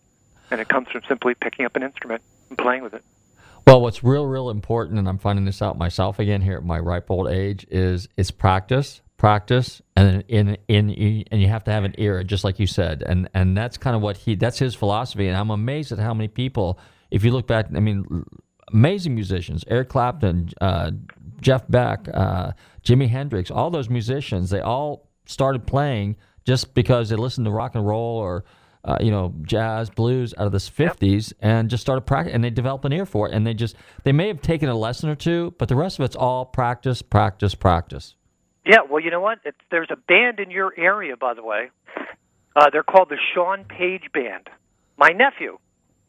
[0.52, 3.04] and it comes from simply picking up an instrument and playing with it.
[3.66, 6.80] Well, what's real, real important, and I'm finding this out myself again here at my
[6.80, 10.90] ripe old age, is it's practice, practice, and in in
[11.30, 13.96] and you have to have an ear, just like you said, and and that's kind
[13.96, 16.80] of what he that's his philosophy, and I'm amazed at how many people,
[17.12, 18.26] if you look back, I mean,
[18.74, 20.92] amazing musicians, Eric Clapton, uh,
[21.42, 22.54] Jeff Beck, uh,
[22.84, 26.16] Jimi Hendrix, all those musicians, they all started playing
[26.46, 28.46] just because they listened to rock and roll or
[28.86, 32.36] uh, you know jazz, blues out of the 50s, and just started practicing.
[32.36, 33.34] And they developed an ear for it.
[33.34, 36.06] And they just they may have taken a lesson or two, but the rest of
[36.06, 38.16] it's all practice, practice, practice.
[38.66, 39.40] Yeah, well, you know what?
[39.46, 41.70] It's, there's a band in your area, by the way.
[42.56, 44.50] Uh, they're called the Sean Page Band.
[44.98, 45.58] My nephew.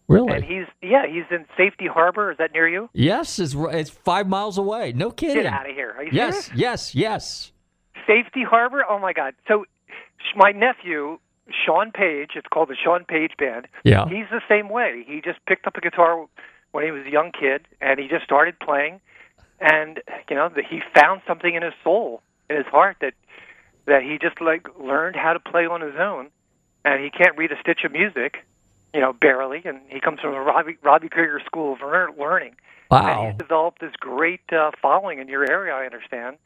[0.09, 0.33] Really?
[0.33, 2.33] And he's yeah, he's in Safety Harbor.
[2.33, 2.91] Is that near you?
[2.93, 4.93] Yes, it's it's five miles away.
[4.93, 5.45] No kidding.
[5.45, 5.95] Get out of here.
[5.97, 6.61] Are you yes, serious?
[6.61, 7.53] yes, yes.
[8.09, 8.83] Safety Harbor.
[8.91, 9.35] Oh my God.
[9.47, 9.67] So
[10.19, 11.21] sh- my nephew
[11.65, 12.31] Sean Page.
[12.35, 13.69] It's called the Sean Page Band.
[13.85, 14.09] Yeah.
[14.09, 15.05] He's the same way.
[15.07, 16.27] He just picked up a guitar
[16.73, 19.01] when he was a young kid, and he just started playing.
[19.61, 23.15] And you know, the, he found something in his soul, in his heart that
[23.87, 26.29] that he just like learned how to play on his own.
[26.85, 28.39] And he can't read a stitch of music,
[28.95, 29.63] you know, barely.
[29.65, 32.55] And he comes from a Robbie Robbie Krieger School of Lear- Learning.
[32.91, 33.27] And Wow.
[33.29, 36.37] he's developed this great uh, following in your area, I understand.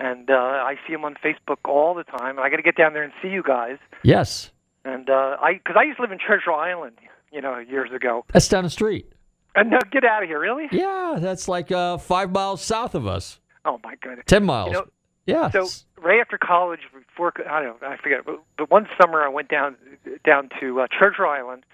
[0.00, 2.38] And uh, I see him on Facebook all the time.
[2.40, 3.78] I got to get down there and see you guys.
[4.02, 4.50] Yes.
[4.84, 6.98] And uh, I, because I used to live in Treasure Island,
[7.30, 8.24] you know, years ago.
[8.32, 9.12] That's down the street.
[9.54, 10.66] And no, get out of here, really?
[10.72, 13.38] Yeah, that's like uh, five miles south of us.
[13.64, 14.24] Oh my goodness.
[14.26, 14.68] Ten miles.
[14.72, 14.86] You know,
[15.26, 15.50] yeah.
[15.50, 15.68] So
[16.00, 18.24] right after college, before I don't know, I forget.
[18.24, 19.76] But, but one summer, I went down
[20.24, 21.64] down to uh, Treasure Island,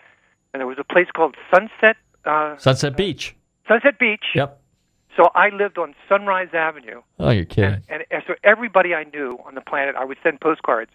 [0.52, 3.34] and there was a place called Sunset uh, Sunset Beach.
[3.68, 4.24] Sunset Beach.
[4.34, 4.58] Yep.
[5.16, 7.82] So I lived on Sunrise Avenue, Oh, you're kidding.
[7.88, 10.90] and, and so everybody I knew on the planet, I would send postcards.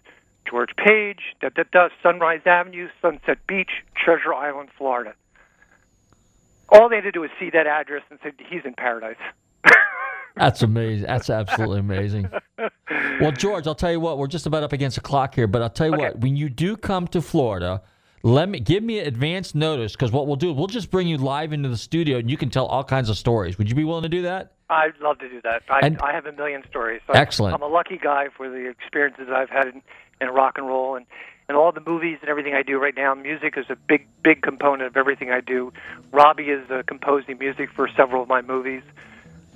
[0.48, 5.12] George Paige, da da da, Sunrise Avenue, Sunset Beach, Treasure Island, Florida.
[6.70, 9.16] All they had to do was see that address and say he's in paradise.
[10.36, 11.06] That's amazing.
[11.06, 12.30] That's absolutely amazing.
[13.20, 14.18] Well, George, I'll tell you what.
[14.18, 16.18] We're just about up against the clock here, but I'll tell you what.
[16.20, 17.82] When you do come to Florida,
[18.22, 21.52] let me give me advance notice because what we'll do, we'll just bring you live
[21.52, 23.56] into the studio and you can tell all kinds of stories.
[23.56, 24.52] Would you be willing to do that?
[24.68, 25.62] I'd love to do that.
[25.70, 27.00] I, And- I have a million stories.
[27.06, 27.54] So Excellent.
[27.54, 29.82] I'm a lucky guy for the experiences I've had in,
[30.20, 31.06] in rock and roll and,
[31.48, 33.14] and all the movies and everything I do right now.
[33.14, 35.72] Music is a big, big component of everything I do.
[36.12, 38.82] Robbie is uh, composing music for several of my movies.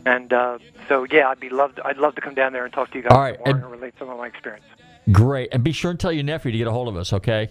[0.06, 1.78] And uh, so, yeah, I'd be loved.
[1.84, 3.62] I'd love to come down there and talk to you guys All right, more and-
[3.62, 4.64] and relate some of my experience.
[5.12, 5.48] Great.
[5.52, 7.50] And be sure and tell your nephew to get a hold of us, okay?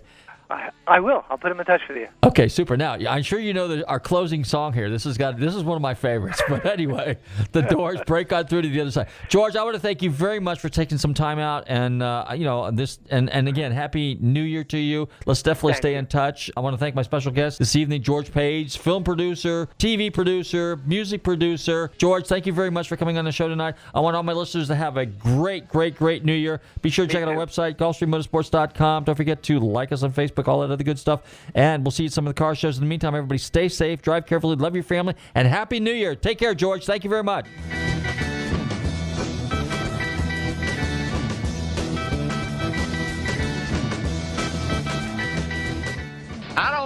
[0.50, 1.24] I, I will.
[1.30, 2.08] I'll put him in touch with you.
[2.24, 2.76] Okay, super.
[2.76, 4.89] Now, I'm sure you know that our closing song here.
[4.89, 6.41] This has got this is one of my favorites.
[6.50, 7.18] But anyway,
[7.52, 9.08] the Doors break on through to the other side.
[9.28, 12.26] George, I want to thank you very much for taking some time out, and uh,
[12.36, 15.08] you know this, and and again, happy New Year to you.
[15.28, 16.50] Let's definitely stay in touch.
[16.58, 20.78] I want to thank my special guest this evening, George Paige, film producer, TV producer,
[20.86, 21.91] music producer.
[22.00, 23.76] George, thank you very much for coming on the show tonight.
[23.93, 26.62] I want all my listeners to have a great, great, great New Year.
[26.82, 29.04] Be sure to check out our website, GulfstreamMotorsports.com.
[29.04, 31.22] Don't forget to like us on Facebook, all that other good stuff.
[31.54, 32.78] And we'll see you at some of the car shows.
[32.78, 36.16] In the meantime, everybody stay safe, drive carefully, love your family, and Happy New Year.
[36.16, 36.86] Take care, George.
[36.86, 37.46] Thank you very much.